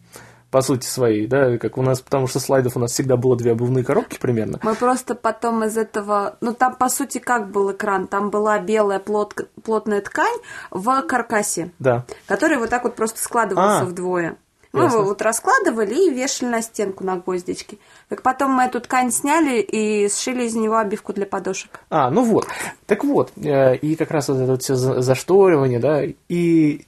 по 0.52 0.62
сути 0.62 0.86
своей, 0.86 1.28
да, 1.28 1.58
как 1.58 1.78
у 1.78 1.82
нас, 1.82 2.02
потому 2.02 2.28
что 2.28 2.40
слайдов 2.40 2.76
у 2.76 2.80
нас 2.80 2.92
всегда 2.92 3.18
было 3.18 3.36
две 3.36 3.52
обувные 3.52 3.84
коробки 3.84 4.18
примерно. 4.20 4.60
Мы 4.64 4.76
просто 4.76 5.16
потом 5.16 5.64
из 5.64 5.78
этого, 5.78 6.38
ну 6.42 6.54
там 6.54 6.76
по 6.76 6.90
сути 6.90 7.20
как 7.20 7.52
был 7.52 7.72
экран, 7.72 8.08
там 8.08 8.30
была 8.30 8.60
белая 8.60 9.00
плот, 9.00 9.36
плотная 9.64 10.02
ткань 10.02 10.38
в 10.72 11.02
каркасе, 11.04 11.72
да. 11.80 12.06
который 12.26 12.58
вот 12.58 12.70
так 12.70 12.84
вот 12.84 12.96
просто 12.96 13.22
складывался 13.22 13.82
а, 13.82 13.86
вдвое. 13.86 14.38
Мы 14.72 14.86
его 14.86 15.04
вот 15.04 15.22
раскладывали 15.22 15.96
и 15.96 16.12
вешали 16.12 16.50
на 16.50 16.62
стенку 16.62 17.04
на 17.04 17.18
гвоздички. 17.18 17.80
Так 18.08 18.22
потом 18.22 18.52
мы 18.52 18.64
эту 18.64 18.80
ткань 18.80 19.12
сняли 19.12 19.62
и 19.62 20.08
сшили 20.10 20.46
из 20.46 20.56
него 20.56 20.78
обивку 20.78 21.12
для 21.12 21.26
подошек. 21.26 21.80
А, 21.90 22.12
ну 22.12 22.24
вот. 22.24 22.48
Так 22.86 23.04
вот, 23.04 23.32
э, 23.36 23.78
и 23.78 23.96
как 23.96 24.12
раз 24.12 24.30
вот 24.30 24.38
это 24.38 24.52
вот 24.52 24.62
все 24.62 24.76
зашторивание, 24.76 25.80
да, 25.80 26.04
и 26.28 26.86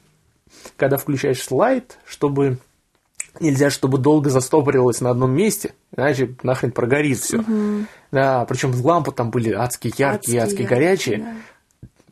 когда 0.77 0.97
включаешь 0.97 1.43
слайд, 1.43 1.97
чтобы 2.05 2.59
нельзя, 3.39 3.69
чтобы 3.69 3.97
долго 3.97 4.29
застопорилось 4.29 5.01
на 5.01 5.09
одном 5.09 5.31
месте, 5.31 5.73
иначе 5.95 6.35
нахрен 6.43 6.71
прогорит 6.71 7.19
все. 7.19 7.39
Угу. 7.39 7.85
Да, 8.11 8.45
причем 8.45 8.73
лампы 8.83 9.11
там 9.11 9.31
были 9.31 9.51
адские 9.51 9.93
яркие, 9.95 10.41
адские, 10.41 10.41
адские 10.41 10.67
горячие. 10.67 11.17
Да. 11.19 11.33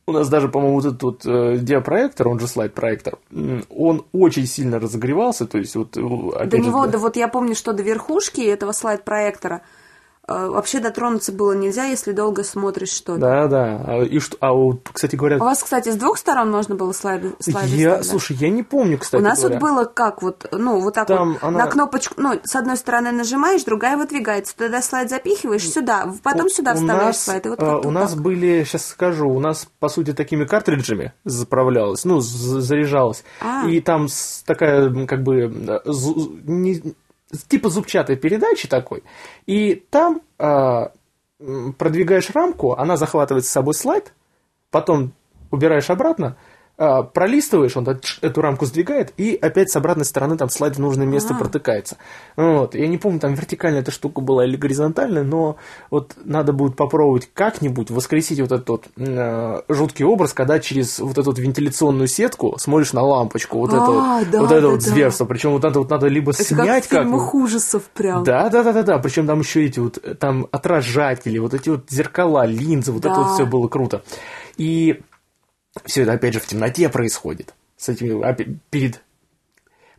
У 0.07 0.11
нас 0.11 0.27
даже, 0.27 0.49
по-моему, 0.49 0.75
вот 0.75 0.85
этот 0.85 1.03
вот 1.03 1.25
э, 1.25 1.57
диапроектор, 1.59 2.27
он 2.29 2.39
же 2.39 2.47
слайд-проектор, 2.47 3.19
он 3.69 4.05
очень 4.11 4.47
сильно 4.47 4.79
разогревался, 4.79 5.45
то 5.45 5.59
есть 5.59 5.75
вот... 5.75 5.95
Э, 5.97 6.45
до 6.45 6.57
него, 6.57 6.85
же, 6.85 6.91
да, 6.91 6.97
вот 6.97 7.15
я 7.15 7.27
помню, 7.27 7.53
что 7.53 7.73
до 7.73 7.83
верхушки 7.83 8.41
этого 8.41 8.71
слайд-проектора 8.71 9.61
вообще 10.29 10.79
дотронуться 10.79 11.31
было 11.31 11.53
нельзя, 11.53 11.85
если 11.85 12.11
долго 12.11 12.43
смотришь 12.43 12.91
что-то. 12.91 13.19
Да, 13.19 13.47
да. 13.47 13.81
А, 13.87 14.03
и 14.03 14.19
что, 14.19 14.37
а 14.39 14.53
вот, 14.53 14.89
кстати 14.91 15.15
говоря... 15.15 15.37
У 15.37 15.39
вас, 15.39 15.63
кстати, 15.63 15.89
с 15.89 15.95
двух 15.95 16.17
сторон 16.17 16.51
можно 16.51 16.75
было 16.75 16.91
слайды, 16.91 17.33
слайды 17.39 17.75
я, 17.75 18.03
Слушай, 18.03 18.37
я 18.37 18.49
не 18.49 18.63
помню, 18.63 18.97
кстати 18.97 19.21
У 19.21 19.23
нас 19.23 19.39
говоря. 19.39 19.59
вот 19.59 19.69
было 19.69 19.85
как 19.85 20.21
вот, 20.21 20.47
ну, 20.51 20.79
вот 20.79 20.93
так 20.93 21.07
Там 21.07 21.33
вот, 21.33 21.43
она... 21.43 21.65
на 21.65 21.67
кнопочку, 21.67 22.15
ну, 22.17 22.39
с 22.43 22.55
одной 22.55 22.77
стороны 22.77 23.11
нажимаешь, 23.11 23.63
другая 23.63 23.97
выдвигается. 23.97 24.55
Тогда 24.55 24.81
слайд 24.81 25.09
запихиваешь 25.09 25.67
сюда, 25.69 26.13
потом 26.23 26.47
у, 26.47 26.49
сюда 26.49 26.75
вставляешь 26.75 27.15
нас, 27.15 27.23
слайд. 27.23 27.45
И 27.45 27.49
вот 27.49 27.61
а, 27.61 27.79
у 27.79 27.91
нас 27.91 28.13
так. 28.13 28.21
были, 28.21 28.63
сейчас 28.63 28.85
скажу, 28.87 29.29
у 29.29 29.39
нас, 29.39 29.67
по 29.79 29.89
сути, 29.89 30.13
такими 30.13 30.45
картриджами 30.45 31.13
заправлялось, 31.25 32.05
ну, 32.05 32.19
заряжалось. 32.19 33.23
А. 33.41 33.67
И 33.67 33.81
там 33.81 34.07
такая, 34.45 35.05
как 35.05 35.23
бы, 35.23 35.51
не 36.45 36.95
типа 37.47 37.69
зубчатой 37.69 38.15
передачи 38.15 38.67
такой, 38.67 39.03
и 39.45 39.75
там 39.75 40.21
э, 40.37 40.87
продвигаешь 41.77 42.29
рамку, 42.31 42.73
она 42.73 42.97
захватывает 42.97 43.45
с 43.45 43.49
собой 43.49 43.73
слайд, 43.73 44.13
потом 44.71 45.13
убираешь 45.51 45.89
обратно, 45.89 46.37
а, 46.81 47.03
пролистываешь, 47.03 47.75
он 47.75 47.85
эту 48.21 48.41
рамку 48.41 48.65
сдвигает, 48.65 49.13
и 49.17 49.37
опять 49.39 49.69
с 49.69 49.75
обратной 49.75 50.05
стороны 50.05 50.37
там 50.37 50.47
слайд 50.47 50.77
в 50.77 50.79
нужное 50.79 51.05
место 51.05 51.33
А-а-а. 51.33 51.39
протыкается. 51.39 51.97
Вот. 52.37 52.73
Я 52.73 52.87
не 52.87 52.97
помню, 52.97 53.19
там 53.19 53.33
вертикальная 53.33 53.81
эта 53.81 53.91
штука 53.91 54.21
была 54.21 54.45
или 54.45 54.55
горизонтальная, 54.55 55.23
но 55.23 55.57
вот 55.91 56.15
надо 56.23 56.53
будет 56.53 56.77
попробовать 56.77 57.29
как-нибудь 57.33 57.91
воскресить 57.91 58.39
вот 58.39 58.53
этот 58.53 58.69
вот, 58.69 58.85
э, 58.95 59.61
жуткий 59.67 60.05
образ, 60.05 60.31
когда 60.31 60.59
через 60.59 60.99
вот 60.99 61.17
эту 61.17 61.33
вентиляционную 61.33 62.07
сетку 62.07 62.55
смотришь 62.57 62.93
на 62.93 63.01
лампочку, 63.01 63.57
вот 63.57 63.73
это 63.73 63.83
вот, 63.83 64.29
да, 64.31 64.39
вот, 64.39 64.51
это 64.51 64.61
да, 64.61 64.67
вот 64.69 64.79
да. 64.79 64.89
зверство. 64.89 65.25
Причем 65.25 65.51
вот 65.51 65.65
это 65.65 65.79
вот 65.79 65.89
надо 65.89 66.07
либо 66.07 66.31
это 66.31 66.45
снять 66.45 66.87
как 66.87 67.01
в 67.01 67.03
фильмах 67.03 67.33
ужасов 67.33 67.83
прям. 67.93 68.23
Да, 68.23 68.47
да, 68.47 68.63
да, 68.63 68.71
да, 68.71 68.83
да. 68.83 68.99
Причем 68.99 69.27
там 69.27 69.41
еще 69.41 69.65
эти 69.65 69.79
вот 69.79 69.99
там 70.17 70.47
отражатели, 70.49 71.39
вот 71.39 71.53
эти 71.53 71.67
вот 71.67 71.89
зеркала, 71.89 72.45
линзы, 72.45 72.93
вот 72.93 73.01
да. 73.01 73.11
это 73.11 73.19
вот 73.19 73.33
все 73.33 73.45
было 73.45 73.67
круто. 73.67 74.01
И 74.55 75.01
все 75.85 76.03
это, 76.03 76.13
опять 76.13 76.33
же, 76.33 76.39
в 76.39 76.45
темноте 76.45 76.89
происходит. 76.89 77.53
С 77.77 77.89
этими, 77.89 78.35
перед 78.69 79.01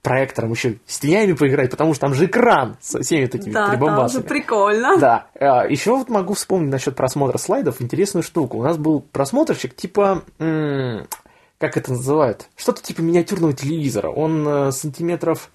проектором 0.02 0.52
еще 0.52 0.78
с 0.86 0.98
тенями 0.98 1.32
поиграть, 1.32 1.70
потому 1.70 1.94
что 1.94 2.02
там 2.02 2.14
же 2.14 2.26
экран 2.26 2.76
со 2.80 3.02
всеми 3.02 3.26
такими 3.26 3.52
да, 3.52 3.68
прибамбасами. 3.68 4.22
Да, 4.22 4.28
прикольно. 4.28 4.96
Да. 4.96 5.26
А, 5.34 5.66
еще 5.66 5.96
вот 5.96 6.08
могу 6.08 6.34
вспомнить 6.34 6.70
насчет 6.70 6.96
просмотра 6.96 7.38
слайдов 7.38 7.82
интересную 7.82 8.22
штуку. 8.22 8.58
У 8.58 8.62
нас 8.62 8.78
был 8.78 9.00
просмотрщик 9.00 9.74
типа... 9.74 10.22
как 10.38 11.76
это 11.76 11.92
называют? 11.92 12.48
Что-то 12.56 12.82
типа 12.82 13.02
миниатюрного 13.02 13.52
телевизора. 13.52 14.08
Он 14.08 14.46
э, 14.48 14.72
сантиметров 14.72 15.50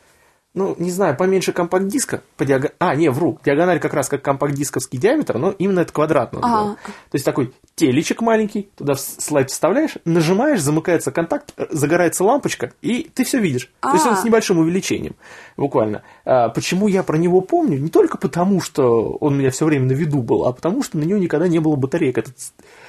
ну, 0.55 0.73
не 0.79 0.89
знаю, 0.89 1.15
поменьше 1.17 1.51
компакт-диска, 1.51 2.21
по 2.37 2.45
диаг... 2.45 2.73
а, 2.79 2.95
не, 2.95 3.09
вру, 3.09 3.37
диагональ 3.43 3.79
как 3.79 3.93
раз 3.93 4.07
как 4.07 4.21
компакт-дисковский 4.21 4.97
диаметр, 4.97 5.37
но 5.37 5.51
именно 5.51 5.81
это 5.81 5.91
квадратный. 5.91 6.39
А. 6.41 6.75
То 6.75 6.77
есть 7.13 7.25
такой 7.25 7.53
телечек 7.75 8.21
маленький, 8.21 8.69
туда 8.75 8.95
слайд 8.95 9.51
вставляешь, 9.51 9.97
нажимаешь, 10.05 10.61
замыкается 10.61 11.11
контакт, 11.11 11.53
э, 11.57 11.65
загорается 11.69 12.23
лампочка, 12.23 12.71
и 12.81 13.11
ты 13.13 13.25
все 13.25 13.39
видишь. 13.39 13.69
А. 13.81 13.89
То 13.89 13.95
есть 13.95 14.07
он 14.07 14.15
с 14.15 14.23
небольшим 14.23 14.57
увеличением, 14.57 15.15
буквально. 15.57 16.03
А, 16.23 16.49
почему 16.49 16.87
я 16.87 17.03
про 17.03 17.17
него 17.17 17.41
помню? 17.41 17.77
Не 17.77 17.89
только 17.89 18.17
потому, 18.17 18.61
что 18.61 19.11
он 19.19 19.33
у 19.33 19.37
меня 19.37 19.51
все 19.51 19.65
время 19.65 19.87
на 19.87 19.91
виду 19.91 20.23
был, 20.23 20.45
а 20.45 20.53
потому 20.53 20.83
что 20.83 20.97
на 20.97 21.03
него 21.03 21.19
никогда 21.19 21.49
не 21.49 21.59
было 21.59 21.75
батареек. 21.75 22.17
Это 22.17 22.31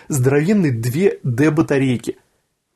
здоровенные 0.08 0.72
две 0.72 1.18
D-батарейки. 1.24 2.16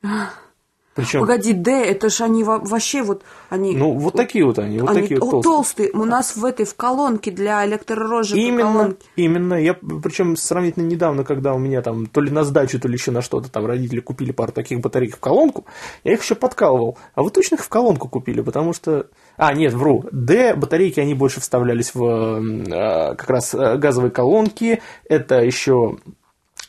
Причем... 0.93 1.21
Погоди, 1.21 1.53
Д, 1.53 1.71
это 1.71 2.09
же 2.09 2.25
они 2.25 2.43
вообще 2.43 3.01
вот 3.01 3.23
они. 3.49 3.75
Ну 3.75 3.93
вот 3.93 4.13
такие 4.13 4.43
вот 4.43 4.59
они, 4.59 4.79
вот 4.79 4.89
они 4.89 5.01
такие 5.01 5.19
вот 5.21 5.31
толстые. 5.43 5.89
толстые. 5.89 5.91
У 5.93 6.05
нас 6.05 6.35
в 6.35 6.43
этой 6.43 6.65
в 6.65 6.75
колонке 6.75 7.31
для 7.31 7.65
электророжек. 7.65 8.37
Именно, 8.37 8.73
колонки. 8.73 9.05
именно. 9.15 9.53
Я 9.53 9.73
причем 9.73 10.35
сравнительно 10.35 10.85
недавно, 10.87 11.23
когда 11.23 11.53
у 11.53 11.57
меня 11.57 11.81
там 11.81 12.07
то 12.07 12.19
ли 12.19 12.29
на 12.29 12.43
сдачу, 12.43 12.77
то 12.77 12.89
ли 12.89 12.95
еще 12.95 13.11
на 13.11 13.21
что-то 13.21 13.49
там 13.49 13.65
родители 13.65 14.01
купили 14.01 14.31
пару 14.31 14.51
таких 14.51 14.81
батареек 14.81 15.15
в 15.15 15.19
колонку, 15.19 15.65
я 16.03 16.13
их 16.13 16.21
еще 16.21 16.35
подкалывал. 16.35 16.97
А 17.15 17.23
вы 17.23 17.29
точно 17.29 17.55
их 17.55 17.63
в 17.63 17.69
колонку 17.69 18.09
купили, 18.09 18.41
потому 18.41 18.73
что. 18.73 19.07
А, 19.37 19.53
нет, 19.53 19.73
вру. 19.73 20.03
Д 20.11 20.55
батарейки 20.55 20.99
они 20.99 21.13
больше 21.13 21.39
вставлялись 21.39 21.95
в 21.95 22.03
э, 22.03 23.15
как 23.15 23.29
раз 23.29 23.53
э, 23.53 23.77
газовые 23.77 24.11
колонки. 24.11 24.81
Это 25.07 25.35
еще 25.35 25.97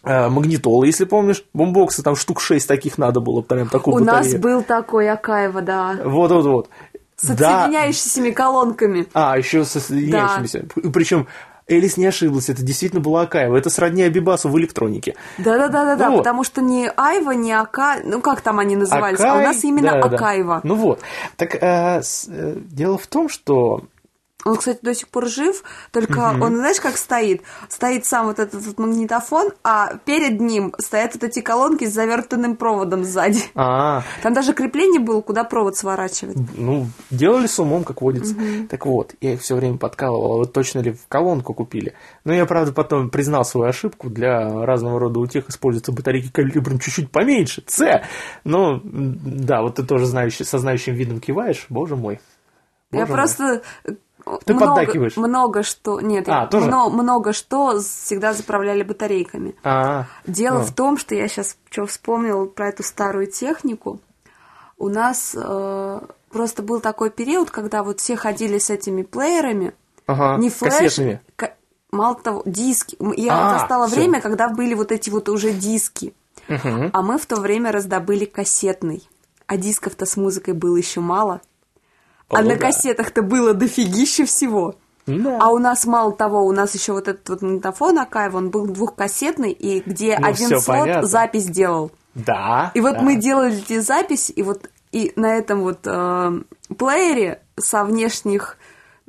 магнитолы, 0.05 0.87
если 0.87 1.05
помнишь, 1.05 1.45
бомбоксы, 1.55 2.03
там 2.03 2.17
штук 2.17 2.41
6 2.41 2.67
таких 2.67 2.99
надо 2.99 3.21
было, 3.21 3.41
прям 3.41 3.69
такую 3.69 3.97
У 3.97 4.05
батарею. 4.05 4.33
нас 4.33 4.41
был 4.41 4.63
такой 4.63 5.09
Акаева, 5.09 5.63
да. 5.63 5.97
Вот-вот-вот. 6.05 6.69
С 7.17 7.31
отсоединяющимися 7.31 8.23
да. 8.23 8.33
колонками. 8.33 9.07
А, 9.13 9.39
еще 9.39 9.65
с 9.65 9.77
отсоединяющимися. 9.77 10.67
Да. 10.75 10.91
Причем 10.91 11.29
Элис 11.69 11.97
не 11.97 12.07
ошиблась, 12.07 12.49
это 12.49 12.63
действительно 12.63 13.01
была 13.01 13.23
Акаева. 13.23 13.57
Это 13.57 13.71
сродни 13.71 14.03
Абибасу 14.03 14.49
в 14.49 14.59
электронике. 14.59 15.15
Да-да-да, 15.39 15.97
да, 15.97 16.11
ну, 16.11 16.19
потому 16.19 16.45
что 16.45 16.61
не 16.61 16.91
Айва, 16.97 17.35
не 17.35 17.53
Ака... 17.53 17.99
Ну, 18.05 18.21
как 18.21 18.41
там 18.41 18.59
они 18.59 18.77
назывались? 18.77 19.21
Акай, 19.21 19.31
а 19.31 19.35
у 19.37 19.43
нас 19.43 19.63
именно 19.65 19.93
да, 19.93 19.99
Акаева. 20.01 20.55
Да. 20.57 20.61
Ну 20.65 20.75
вот. 20.75 21.01
Так, 21.37 21.55
э, 21.55 22.03
с, 22.03 22.27
э, 22.29 22.57
дело 22.57 22.99
в 22.99 23.07
том, 23.07 23.29
что 23.29 23.85
Он, 24.45 24.57
кстати, 24.57 24.79
до 24.83 24.95
сих 24.95 25.09
пор 25.09 25.27
жив, 25.27 25.63
только 25.93 26.19
угу. 26.35 26.45
он, 26.45 26.57
знаешь, 26.57 26.81
как 26.81 26.97
стоит? 26.97 27.43
Стоит 27.69 28.05
сам 28.07 28.27
вот 28.27 28.39
этот 28.39 28.65
вот 28.65 28.79
магнитофон, 28.79 29.53
а 29.63 29.95
перед 30.05 30.41
ним 30.41 30.75
стоят 30.79 31.15
вот 31.15 31.25
эти 31.25 31.41
колонки 31.41 31.85
с 31.87 31.93
завертанным 31.93 32.57
проводом 32.57 33.05
сзади. 33.05 33.43
А, 33.55 34.03
Там 34.23 34.35
даже 34.35 34.53
крепление 34.53 35.01
было, 35.01 35.21
куда 35.21 35.45
провод 35.45 35.77
сворачивать. 35.77 36.37
ну, 36.57 36.87
делали 37.11 37.47
с 37.47 37.59
умом, 37.59 37.85
как 37.85 38.03
водится. 38.03 38.35
Так 38.69 38.87
вот, 38.87 39.15
я 39.21 39.35
их 39.35 39.41
все 39.41 39.55
время 39.55 39.79
подкалывал, 39.79 40.33
а 40.33 40.37
вот 40.37 40.53
точно 40.53 40.81
ли 40.81 40.93
в 40.93 41.07
колонку 41.09 41.55
купили. 41.55 41.95
Но 42.25 42.33
я, 42.33 42.47
правда, 42.47 42.73
потом 42.73 43.11
признал 43.11 43.45
свою 43.45 43.69
ошибку. 43.69 44.11
Для 44.11 44.65
разного 44.65 44.99
рода 44.99 45.21
утех 45.21 45.49
используются 45.49 45.93
батарейки 45.93 46.31
калибром 46.31 46.79
чуть-чуть 46.79 47.11
поменьше, 47.11 47.63
С. 47.67 48.03
М, 48.45 49.19
да, 49.25 49.63
вот 49.63 49.77
ты 49.77 49.83
тоже 49.83 50.07
знающий, 50.07 50.45
со 50.45 50.59
знающим 50.59 50.95
видом 50.95 51.21
киваешь, 51.21 51.67
боже 51.69 51.97
мой. 51.97 52.21
Я 52.91 53.01
Боже 53.01 53.07
мой. 53.07 53.17
просто... 53.17 53.63
Ты 54.45 54.55
много, 54.55 54.75
поддакиваешь. 54.75 55.17
Много 55.17 55.63
что... 55.63 56.01
Нет, 56.01 56.29
А, 56.29 56.43
я- 56.43 56.47
тоже? 56.47 56.67
мно- 56.67 56.91
много 56.91 57.33
что 57.33 57.79
всегда 57.81 58.33
заправляли 58.33 58.83
батарейками. 58.83 59.55
А, 59.65 60.07
Дело 60.27 60.61
а. 60.61 60.63
в 60.63 60.73
том, 60.75 60.97
что 60.99 61.15
я 61.15 61.29
сейчас 61.29 61.57
что 61.71 61.87
вспомнила 61.87 62.45
про 62.47 62.69
эту 62.69 62.83
старую 62.83 63.27
технику. 63.27 64.01
У 64.79 64.89
нас 64.89 65.35
э, 65.37 66.01
просто 66.31 66.63
был 66.63 66.81
такой 66.81 67.11
период, 67.11 67.51
когда 67.51 67.83
вот 67.83 68.01
все 68.01 68.17
ходили 68.17 68.59
с 68.59 68.69
этими 68.71 69.03
плеерами, 69.03 69.75
ага, 70.07 70.37
не 70.39 70.51
флеш, 70.51 70.73
кассетными. 70.75 71.21
ка- 71.37 71.55
мало 71.93 72.17
того, 72.17 72.43
диски. 72.47 72.97
Я 73.17 73.51
А, 73.51 73.59
застала 73.59 73.87
всё. 73.87 73.97
время, 73.97 74.21
когда 74.21 74.49
были 74.49 74.75
вот 74.75 74.91
эти 74.93 75.11
вот 75.11 75.29
уже 75.29 75.53
диски. 75.53 76.15
Мгм. 76.49 76.91
А 76.93 77.03
мы 77.03 77.19
в 77.19 77.27
то 77.27 77.37
время 77.41 77.71
раздобыли 77.71 78.25
кассетный. 78.25 79.09
А 79.47 79.57
дисков-то 79.57 80.07
с 80.07 80.17
музыкой 80.17 80.55
было 80.55 80.77
еще 80.77 81.01
мало. 81.01 81.41
А 82.29 82.43
на 82.43 82.57
кассетах-то 82.57 83.23
было 83.23 83.55
дофигища 83.55 84.25
всего. 84.27 84.77
Да. 85.07 85.39
А 85.41 85.51
у 85.51 85.59
нас 85.59 85.85
мало 85.85 86.13
того, 86.13 86.45
у 86.45 86.53
нас 86.53 86.75
еще 86.75 86.93
вот 86.93 87.09
этот 87.09 87.29
вот 87.29 87.43
магнитофон 87.43 87.99
Акаева, 87.99 88.37
он 88.37 88.51
был 88.51 88.67
двухкассетный, 88.67 89.51
и 89.51 89.81
где 89.81 90.17
Ну, 90.19 90.27
один 90.27 90.49
слот 90.61 90.65
понятно. 90.65 91.09
запись 91.09 91.47
делал. 91.47 91.91
Да. 92.15 92.71
И 92.75 92.81
вот 92.81 92.95
да. 92.95 93.03
мы 93.03 93.17
делали 93.17 93.59
эти 93.59 93.81
записи, 93.81 94.33
и 94.33 94.43
вот 94.43 94.71
и 94.93 95.13
на 95.17 95.37
этом 95.37 95.63
вот 95.63 95.81
э, 95.87 96.41
плеере 96.77 97.41
со 97.59 97.85
внешних 97.85 98.59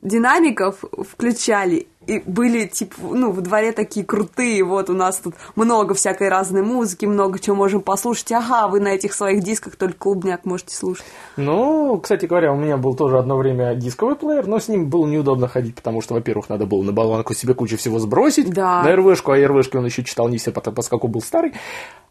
динамиков 0.01 0.83
включали. 1.09 1.87
И 2.07 2.21
были, 2.25 2.65
типа, 2.65 2.95
ну, 3.01 3.31
в 3.31 3.41
дворе 3.41 3.71
такие 3.71 4.05
крутые, 4.05 4.63
вот 4.63 4.89
у 4.89 4.93
нас 4.93 5.17
тут 5.17 5.35
много 5.55 5.93
всякой 5.93 6.29
разной 6.29 6.61
музыки, 6.61 7.05
много 7.05 7.39
чего 7.39 7.55
можем 7.55 7.81
послушать. 7.81 8.31
Ага, 8.31 8.67
вы 8.67 8.79
на 8.79 8.89
этих 8.89 9.13
своих 9.13 9.43
дисках 9.43 9.75
только 9.75 9.97
клубняк 9.97 10.45
можете 10.45 10.75
слушать. 10.75 11.05
Ну, 11.37 11.99
кстати 12.01 12.25
говоря, 12.25 12.51
у 12.51 12.55
меня 12.57 12.77
был 12.77 12.95
тоже 12.95 13.17
одно 13.17 13.37
время 13.37 13.75
дисковый 13.75 14.15
плеер, 14.15 14.47
но 14.47 14.59
с 14.59 14.67
ним 14.67 14.89
было 14.89 15.05
неудобно 15.05 15.47
ходить, 15.47 15.75
потому 15.75 16.01
что, 16.01 16.13
во-первых, 16.13 16.49
надо 16.49 16.65
было 16.65 16.83
на 16.83 16.91
болванку 16.91 17.33
себе 17.33 17.53
кучу 17.53 17.77
всего 17.77 17.99
сбросить, 17.99 18.49
Да. 18.53 18.83
на 18.83 18.95
РВшку, 18.95 19.31
а 19.31 19.37
РВшки 19.37 19.77
он 19.77 19.85
еще 19.85 20.03
читал 20.03 20.27
не 20.29 20.37
все, 20.37 20.51
поскольку 20.51 21.07
был 21.07 21.21
старый. 21.21 21.53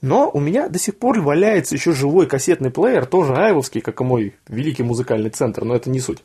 Но 0.00 0.30
у 0.32 0.40
меня 0.40 0.68
до 0.68 0.78
сих 0.78 0.98
пор 0.98 1.20
валяется 1.20 1.74
еще 1.76 1.92
живой 1.92 2.26
кассетный 2.26 2.70
плеер, 2.70 3.06
тоже 3.06 3.34
айвовский, 3.34 3.80
как 3.80 4.00
и 4.00 4.04
мой 4.04 4.34
великий 4.48 4.82
музыкальный 4.82 5.30
центр, 5.30 5.64
но 5.64 5.76
это 5.76 5.90
не 5.90 6.00
суть. 6.00 6.22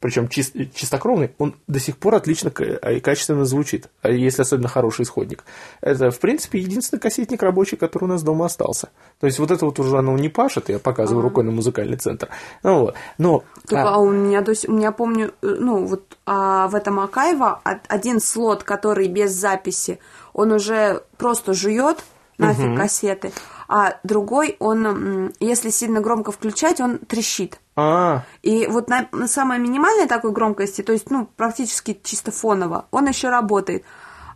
Причем 0.00 0.24
чис- 0.26 0.70
чистокровный, 0.74 1.30
он 1.38 1.54
до 1.66 1.78
сих 1.78 1.98
пор 1.98 2.14
отлично 2.14 2.50
ка- 2.50 2.64
и 2.64 3.00
качественно 3.00 3.44
звучит, 3.44 3.88
а 4.00 4.10
если 4.10 4.42
особенно 4.42 4.68
хороший 4.68 5.02
исходник. 5.02 5.44
Это, 5.82 6.10
в 6.10 6.18
принципе, 6.18 6.58
единственный 6.58 7.00
кассетник 7.00 7.42
рабочий, 7.42 7.76
который 7.76 8.04
у 8.04 8.08
нас 8.08 8.22
дома 8.22 8.46
остался. 8.46 8.88
То 9.20 9.26
есть 9.26 9.38
вот 9.38 9.50
это 9.50 9.66
вот 9.66 9.78
уже 9.78 9.98
оно 9.98 10.16
не 10.16 10.30
пашет, 10.30 10.70
я 10.70 10.78
показываю 10.78 11.22
рукой 11.22 11.44
на 11.44 11.50
музыкальный 11.50 11.98
центр. 11.98 12.28
Ну, 12.62 12.80
вот. 12.80 12.94
Но 13.18 13.44
Только, 13.68 13.82
а, 13.90 13.94
а 13.96 13.98
у 13.98 14.10
меня 14.10 14.40
до 14.40 14.54
сих, 14.54 14.70
у 14.70 14.72
меня 14.72 14.90
помню, 14.90 15.32
э, 15.42 15.46
ну 15.58 15.84
вот 15.84 16.16
а 16.24 16.68
в 16.68 16.74
этом 16.74 16.98
Акаева 17.00 17.60
од- 17.64 17.84
один 17.88 18.20
слот, 18.20 18.62
который 18.62 19.06
без 19.08 19.32
записи, 19.32 19.98
он 20.32 20.52
уже 20.52 21.02
просто 21.18 21.52
жует 21.52 21.98
нафиг 22.38 22.74
кассеты, 22.78 23.32
а 23.68 23.98
другой, 24.02 24.56
он, 24.60 25.30
если 25.40 25.68
сильно 25.68 26.00
громко 26.00 26.32
включать, 26.32 26.80
он 26.80 26.96
трещит. 26.98 27.60
А, 27.80 28.24
И 28.42 28.66
вот 28.66 28.88
на, 28.88 29.08
на 29.12 29.26
самой 29.26 29.58
минимальной 29.58 30.06
такой 30.06 30.32
громкости, 30.32 30.82
то 30.82 30.92
есть, 30.92 31.10
ну, 31.10 31.26
практически 31.26 31.98
чисто 32.02 32.30
фоново, 32.30 32.86
он 32.90 33.08
еще 33.08 33.28
работает. 33.30 33.84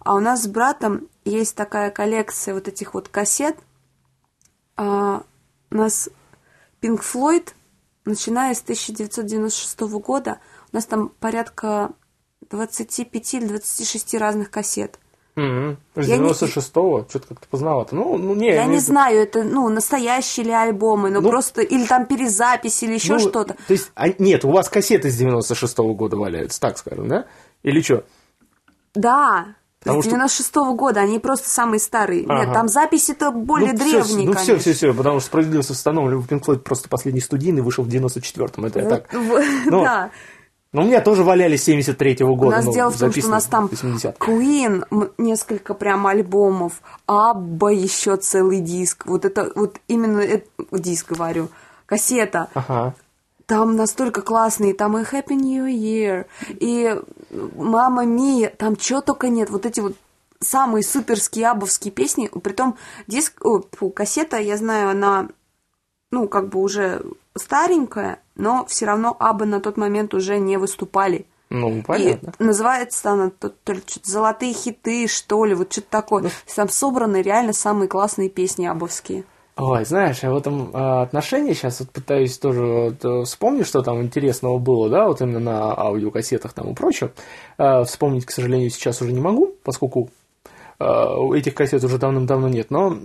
А 0.00 0.14
у 0.14 0.20
нас 0.20 0.44
с 0.44 0.46
братом 0.46 1.08
есть 1.24 1.54
такая 1.54 1.90
коллекция 1.90 2.54
вот 2.54 2.68
этих 2.68 2.94
вот 2.94 3.08
кассет. 3.08 3.56
А, 4.76 5.22
у 5.70 5.76
нас 5.76 6.08
Pink 6.80 7.00
Floyd, 7.00 7.50
начиная 8.04 8.54
с 8.54 8.62
1996 8.62 9.80
года, 9.98 10.40
у 10.72 10.76
нас 10.76 10.86
там 10.86 11.08
порядка 11.08 11.92
25 12.50 13.34
или 13.34 13.46
26 13.46 14.14
разных 14.14 14.50
кассет. 14.50 14.98
С 15.36 15.40
не- 15.40 15.76
96-го, 15.96 17.06
что-то 17.08 17.26
как-то 17.28 17.46
поздновато. 17.48 17.94
Ну, 17.96 18.16
ну 18.18 18.34
не, 18.34 18.54
Я 18.54 18.66
не 18.66 18.76
виду- 18.76 18.84
знаю, 18.84 19.18
это, 19.20 19.42
ну, 19.42 19.68
настоящие 19.68 20.46
ли 20.46 20.52
альбомы, 20.52 21.10
ну, 21.10 21.20
Ну, 21.20 21.28
просто, 21.28 21.62
или 21.62 21.86
там 21.86 22.06
перезапись, 22.06 22.82
или 22.82 22.94
еще 22.94 23.14
ну, 23.14 23.18
что-то. 23.18 23.54
То 23.66 23.72
есть, 23.72 23.90
а, 23.94 24.08
нет, 24.18 24.44
у 24.44 24.50
вас 24.50 24.68
кассеты 24.68 25.10
с 25.10 25.20
96-го 25.20 25.94
года 25.94 26.16
валяются, 26.16 26.60
так 26.60 26.78
скажем, 26.78 27.08
да? 27.08 27.24
Или 27.64 27.80
что? 27.80 28.04
Да, 28.94 29.46
Потому 29.80 30.00
с 30.02 30.04
что- 30.04 30.10
96 30.14 30.54
года, 30.76 31.00
они 31.00 31.18
просто 31.18 31.50
самые 31.50 31.80
старые. 31.80 32.20
Нет, 32.22 32.30
Ага. 32.30 32.54
там 32.54 32.68
записи-то 32.68 33.30
более 33.32 33.72
ну, 33.72 33.78
древние, 33.78 34.26
ну, 34.28 34.32
конечно. 34.34 34.56
все, 34.56 34.56
все, 34.58 34.72
все, 34.72 34.94
потому 34.94 35.18
что 35.20 35.26
справедливость 35.26 35.70
установлена. 35.70 36.22
Pink 36.22 36.42
Floyd 36.44 36.58
просто 36.60 36.88
последний 36.88 37.20
студийный 37.20 37.60
вышел 37.60 37.84
в 37.84 37.88
94-м, 37.88 38.64
это 38.66 38.78
я 38.80 38.88
так. 38.88 39.12
В- 39.12 39.42
Ну, 39.66 39.82
да. 39.82 40.10
Ну, 40.74 40.82
у 40.82 40.84
меня 40.84 41.00
тоже 41.00 41.22
валяли 41.22 41.56
73-го 41.56 42.32
У 42.32 42.34
года. 42.34 42.56
нас 42.56 42.64
ну, 42.64 42.72
дело 42.72 42.90
в 42.90 42.98
том, 42.98 43.12
что 43.12 43.26
у 43.28 43.30
нас 43.30 43.44
там 43.44 43.64
записаны 43.66 43.96
в 43.96 44.04
80-х. 44.04 44.16
Queen, 44.18 45.12
несколько 45.18 45.72
прям 45.72 46.04
альбомов, 46.08 46.82
Абба 47.06 47.70
еще 47.70 48.16
целый 48.16 48.58
диск. 48.58 49.06
Вот 49.06 49.24
это, 49.24 49.52
вот 49.54 49.78
именно 49.86 50.18
это, 50.18 50.48
диск, 50.72 51.12
говорю, 51.12 51.48
кассета. 51.86 52.48
Ага. 52.54 52.92
Там 53.46 53.76
настолько 53.76 54.20
классные, 54.22 54.74
там 54.74 54.98
и 54.98 55.02
Happy 55.02 55.34
New 55.34 55.66
Year, 55.66 56.26
и 56.48 57.00
Мама 57.54 58.04
Мия, 58.04 58.50
там 58.50 58.74
чего 58.74 59.00
только 59.00 59.28
нет. 59.28 59.50
Вот 59.50 59.66
эти 59.66 59.78
вот 59.78 59.94
самые 60.40 60.82
суперские 60.82 61.50
абовские 61.50 61.92
песни. 61.92 62.28
Притом 62.42 62.76
диск, 63.06 63.46
о, 63.46 63.62
фу, 63.70 63.90
кассета, 63.90 64.38
я 64.38 64.56
знаю, 64.56 64.90
она, 64.90 65.28
ну, 66.10 66.26
как 66.26 66.48
бы 66.48 66.58
уже 66.60 67.04
старенькая, 67.36 68.20
но 68.36 68.64
все 68.66 68.86
равно 68.86 69.16
абы 69.18 69.46
на 69.46 69.60
тот 69.60 69.76
момент 69.76 70.14
уже 70.14 70.38
не 70.38 70.56
выступали. 70.56 71.26
Ну, 71.50 71.82
понятно. 71.86 72.32
И 72.38 72.42
называется 72.42 73.10
она 73.10 73.30
то, 73.30 73.48
то 73.48 73.72
ли 73.74 73.82
что-то 73.86 74.10
«Золотые 74.10 74.54
хиты», 74.54 75.06
что 75.06 75.44
ли, 75.44 75.54
вот 75.54 75.72
что-то 75.72 75.88
такое. 75.90 76.22
Ну. 76.24 76.28
Там 76.54 76.68
собраны 76.68 77.22
реально 77.22 77.52
самые 77.52 77.88
классные 77.88 78.28
песни 78.28 78.66
абовские. 78.66 79.24
Ой, 79.56 79.84
знаешь, 79.84 80.18
я 80.24 80.32
в 80.32 80.36
этом 80.36 80.70
а, 80.72 81.02
отношении 81.02 81.52
сейчас 81.52 81.78
вот 81.78 81.90
пытаюсь 81.90 82.38
тоже 82.38 82.64
вот, 82.64 83.04
э, 83.04 83.24
вспомнить, 83.24 83.68
что 83.68 83.82
там 83.82 84.02
интересного 84.02 84.58
было, 84.58 84.90
да, 84.90 85.06
вот 85.06 85.20
именно 85.20 85.38
на 85.38 85.78
аудиокассетах 85.78 86.52
там 86.52 86.72
и 86.72 86.74
прочем. 86.74 87.12
А, 87.56 87.84
вспомнить, 87.84 88.26
к 88.26 88.32
сожалению, 88.32 88.70
сейчас 88.70 89.00
уже 89.00 89.12
не 89.12 89.20
могу, 89.20 89.54
поскольку 89.62 90.10
а, 90.80 91.16
этих 91.36 91.54
кассет 91.54 91.84
уже 91.84 91.98
давным-давно 91.98 92.48
нет, 92.48 92.72
но 92.72 92.98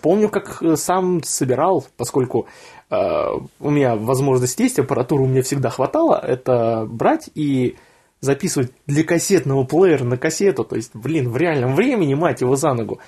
помню, 0.00 0.28
как 0.28 0.62
э, 0.62 0.76
сам 0.76 1.22
собирал, 1.22 1.86
поскольку 1.96 2.46
а, 2.92 3.38
у 3.58 3.70
меня 3.70 3.96
возможность 3.96 4.60
есть, 4.60 4.78
аппаратуры 4.78 5.22
у 5.24 5.26
меня 5.26 5.42
всегда 5.42 5.70
хватало, 5.70 6.22
это 6.22 6.84
брать 6.86 7.30
и 7.34 7.76
записывать 8.20 8.70
для 8.86 9.02
кассетного 9.02 9.64
плеера 9.64 10.04
на 10.04 10.18
кассету, 10.18 10.64
то 10.64 10.76
есть, 10.76 10.90
блин, 10.94 11.30
в 11.30 11.36
реальном 11.38 11.74
времени, 11.74 12.12
мать 12.12 12.42
его 12.42 12.54
за 12.54 12.74
ногу, 12.74 13.00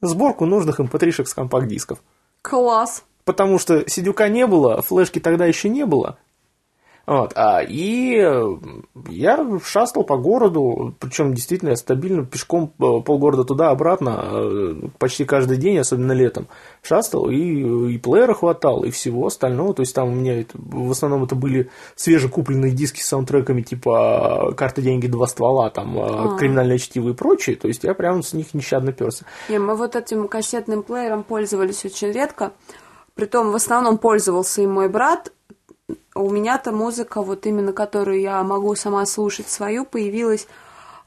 сборку 0.00 0.46
нужных 0.46 0.78
mp3-шек 0.78 1.26
с 1.26 1.34
компакт-дисков. 1.34 2.02
Класс! 2.40 3.04
Потому 3.24 3.58
что 3.58 3.88
сидюка 3.88 4.28
не 4.28 4.46
было, 4.46 4.80
флешки 4.80 5.18
тогда 5.18 5.44
еще 5.44 5.68
не 5.68 5.84
было. 5.84 6.16
Вот, 7.10 7.32
а, 7.34 7.60
и 7.60 8.14
э, 8.22 8.56
я 9.08 9.58
шастал 9.64 10.04
по 10.04 10.16
городу, 10.16 10.94
причем 11.00 11.34
действительно 11.34 11.74
стабильно 11.74 12.24
пешком 12.24 12.72
э, 12.78 13.00
полгорода 13.04 13.42
туда-обратно, 13.42 14.20
э, 14.22 14.74
почти 14.96 15.24
каждый 15.24 15.56
день, 15.56 15.76
особенно 15.78 16.12
летом, 16.12 16.46
шастал, 16.82 17.28
и, 17.28 17.36
и 17.94 17.98
плеера 17.98 18.32
хватало, 18.32 18.84
и 18.84 18.92
всего 18.92 19.26
остального. 19.26 19.74
То 19.74 19.82
есть 19.82 19.92
там 19.92 20.06
у 20.08 20.12
меня 20.12 20.40
это- 20.40 20.56
в 20.56 20.88
основном 20.92 21.24
это 21.24 21.34
были 21.34 21.68
свежекупленные 21.96 22.70
диски 22.70 23.00
с 23.00 23.08
саундтреками 23.08 23.62
типа 23.62 24.54
«Карты, 24.56 24.80
деньги, 24.80 25.08
два 25.08 25.26
ствола», 25.26 25.68
там 25.70 25.98
э, 25.98 26.38
«Криминальное 26.38 26.78
чтиво» 26.78 27.08
и 27.08 27.12
прочее. 27.12 27.56
То 27.56 27.66
есть 27.66 27.82
я 27.82 27.94
прям 27.94 28.22
с 28.22 28.34
них 28.34 28.54
нещадно 28.54 28.92
перся. 28.92 29.24
Не, 29.48 29.58
мы 29.58 29.74
вот 29.74 29.96
этим 29.96 30.28
кассетным 30.28 30.84
плеером 30.84 31.24
пользовались 31.24 31.84
очень 31.84 32.12
редко. 32.12 32.52
Притом 33.16 33.50
в 33.50 33.56
основном 33.56 33.98
пользовался 33.98 34.62
и 34.62 34.66
мой 34.68 34.88
брат. 34.88 35.32
У 36.14 36.30
меня-то 36.30 36.72
музыка, 36.72 37.22
вот 37.22 37.46
именно 37.46 37.72
которую 37.72 38.20
я 38.20 38.42
могу 38.42 38.74
сама 38.74 39.06
слушать 39.06 39.48
свою, 39.48 39.84
появилась 39.84 40.46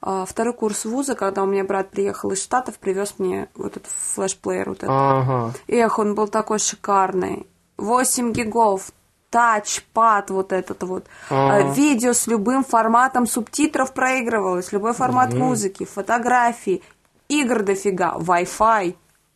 а, 0.01 0.25
второй 0.25 0.53
курс 0.53 0.85
вуза, 0.85 1.15
когда 1.15 1.43
у 1.43 1.45
меня 1.45 1.63
брат 1.63 1.89
приехал 1.89 2.31
из 2.31 2.43
Штатов, 2.43 2.77
привез 2.77 3.15
мне 3.19 3.47
вот 3.55 3.77
этот 3.77 3.91
флешплеер 3.91 4.69
вот 4.69 4.77
этот. 4.79 4.89
Ага. 4.89 5.53
Эх, 5.67 5.99
он 5.99 6.15
был 6.15 6.27
такой 6.27 6.59
шикарный. 6.59 7.47
8 7.77 8.33
гигов, 8.33 8.91
тачпад 9.29 10.29
вот 10.29 10.51
этот 10.51 10.83
вот, 10.83 11.05
А-а-а. 11.29 11.73
видео 11.73 12.13
с 12.13 12.27
любым 12.27 12.63
форматом 12.63 13.25
субтитров 13.25 13.93
проигрывалось, 13.93 14.71
любой 14.71 14.93
формат 14.93 15.33
mm-hmm. 15.33 15.37
музыки, 15.37 15.85
фотографии, 15.85 16.83
игр 17.29 17.63
дофига, 17.63 18.15
Wi-Fi 18.19 18.95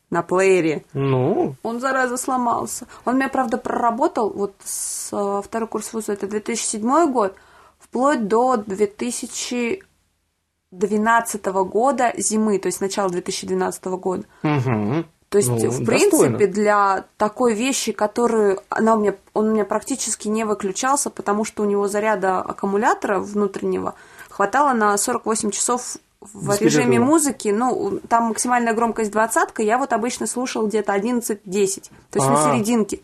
на 0.09 0.21
плеере. 0.21 0.85
Ну? 0.93 1.55
Он, 1.63 1.79
зараза, 1.79 2.17
сломался. 2.17 2.85
Он 3.05 3.15
меня, 3.15 3.29
правда, 3.29 3.57
проработал, 3.57 4.29
вот 4.29 4.53
с, 4.63 5.09
э, 5.11 5.41
второй 5.43 5.67
курс 5.67 5.91
вуза, 5.93 6.13
это 6.13 6.27
2007 6.27 7.11
год, 7.11 7.33
вплоть 7.79 8.27
до 8.27 8.57
2012 8.57 11.45
года 11.45 12.13
зимы, 12.17 12.59
то 12.59 12.67
есть 12.67 12.81
начала 12.81 13.09
2012 13.09 13.97
года. 13.97 14.25
Угу. 14.43 15.05
То 15.29 15.39
есть, 15.39 15.49
ну, 15.49 15.57
в 15.57 15.83
принципе, 15.83 16.47
для 16.47 17.03
такой 17.17 17.53
вещи, 17.53 17.91
которую 17.91 18.61
она 18.69 18.95
у 18.95 18.99
меня, 18.99 19.13
он 19.33 19.49
у 19.49 19.53
меня 19.53 19.65
практически 19.65 20.29
не 20.29 20.45
выключался, 20.45 21.09
потому 21.09 21.43
что 21.43 21.63
у 21.63 21.65
него 21.65 21.89
заряда 21.89 22.39
аккумулятора 22.39 23.19
внутреннего 23.19 23.95
хватало 24.29 24.71
на 24.71 24.97
48 24.97 25.51
часов 25.51 25.97
в 26.21 26.49
Без 26.49 26.61
режиме 26.61 26.85
перерыва. 26.85 27.05
музыки, 27.05 27.47
ну, 27.49 27.99
там 28.07 28.25
максимальная 28.25 28.73
громкость 28.73 29.11
двадцатка, 29.11 29.61
я 29.61 29.77
вот 29.77 29.93
обычно 29.93 30.27
слушал 30.27 30.67
где-то 30.67 30.95
11-10, 30.95 31.29
то 31.29 31.39
есть 31.39 32.27
А-а-а. 32.27 32.47
на 32.47 32.53
серединке. 32.53 33.01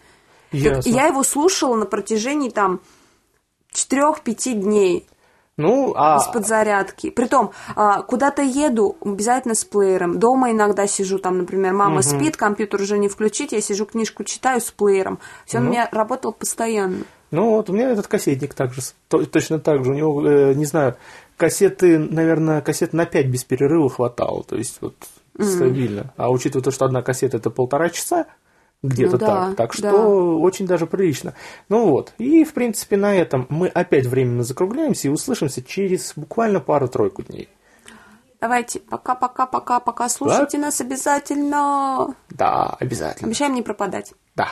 Так, 0.51 0.85
я 0.85 1.07
его 1.07 1.23
слушала 1.23 1.75
на 1.75 1.85
протяжении 1.85 2.49
там 2.49 2.81
4-5 3.73 4.53
дней. 4.53 5.07
Ну, 5.55 5.93
а... 5.95 6.17
Из 6.17 6.27
подзарядки. 6.33 7.11
Притом, 7.11 7.51
а, 7.75 8.01
куда-то 8.01 8.41
еду, 8.41 8.97
обязательно 9.01 9.53
с 9.53 9.63
плеером. 9.63 10.17
Дома 10.17 10.51
иногда 10.51 10.87
сижу, 10.87 11.19
там, 11.19 11.37
например, 11.37 11.73
мама 11.73 11.97
угу. 11.97 12.03
спит, 12.03 12.37
компьютер 12.37 12.81
уже 12.81 12.97
не 12.97 13.07
включить, 13.07 13.51
я 13.51 13.61
сижу, 13.61 13.85
книжку 13.85 14.23
читаю 14.23 14.61
с 14.61 14.71
плеером. 14.71 15.19
Все, 15.45 15.59
ну. 15.59 15.65
он 15.65 15.69
у 15.69 15.71
меня 15.73 15.89
работал 15.91 16.33
постоянно. 16.33 17.03
Ну, 17.29 17.51
вот 17.51 17.69
у 17.69 17.73
меня 17.73 17.89
этот 17.89 18.07
кассетник 18.07 18.53
также, 18.53 18.81
точно 19.07 19.59
так 19.59 19.83
же. 19.83 19.91
У 19.91 19.93
него, 19.93 20.27
э, 20.27 20.53
не 20.53 20.65
знаю, 20.65 20.97
кассеты, 21.37 21.97
наверное, 21.99 22.61
кассет 22.61 22.93
на 22.93 23.05
5 23.05 23.27
без 23.27 23.43
перерыва 23.43 23.89
хватало. 23.89 24.43
То 24.43 24.55
есть, 24.55 24.77
вот, 24.81 24.95
mm. 25.37 25.43
стабильно. 25.43 26.13
А 26.17 26.31
учитывая 26.31 26.63
то, 26.63 26.71
что 26.71 26.85
одна 26.85 27.01
кассета 27.01 27.37
это 27.37 27.49
полтора 27.49 27.89
часа, 27.89 28.27
где-то 28.83 29.13
ну, 29.13 29.17
так. 29.17 29.49
Да, 29.49 29.55
так 29.55 29.73
что 29.73 29.91
да. 29.91 29.97
очень 29.97 30.67
даже 30.67 30.85
прилично. 30.85 31.33
Ну 31.69 31.89
вот. 31.89 32.13
И, 32.17 32.43
в 32.43 32.53
принципе, 32.53 32.97
на 32.97 33.15
этом 33.15 33.47
мы 33.49 33.67
опять 33.67 34.05
временно 34.05 34.43
закругляемся 34.43 35.07
и 35.07 35.11
услышимся 35.11 35.63
через 35.63 36.13
буквально 36.15 36.59
пару-тройку 36.59 37.23
дней. 37.23 37.49
Давайте, 38.41 38.81
пока-пока-пока-пока. 38.81 40.09
Слушайте 40.09 40.57
да? 40.57 40.65
нас 40.65 40.81
обязательно. 40.81 42.13
Да, 42.29 42.75
обязательно. 42.77 43.27
Обещаем 43.29 43.53
не 43.53 43.61
пропадать. 43.61 44.13
Да. 44.35 44.49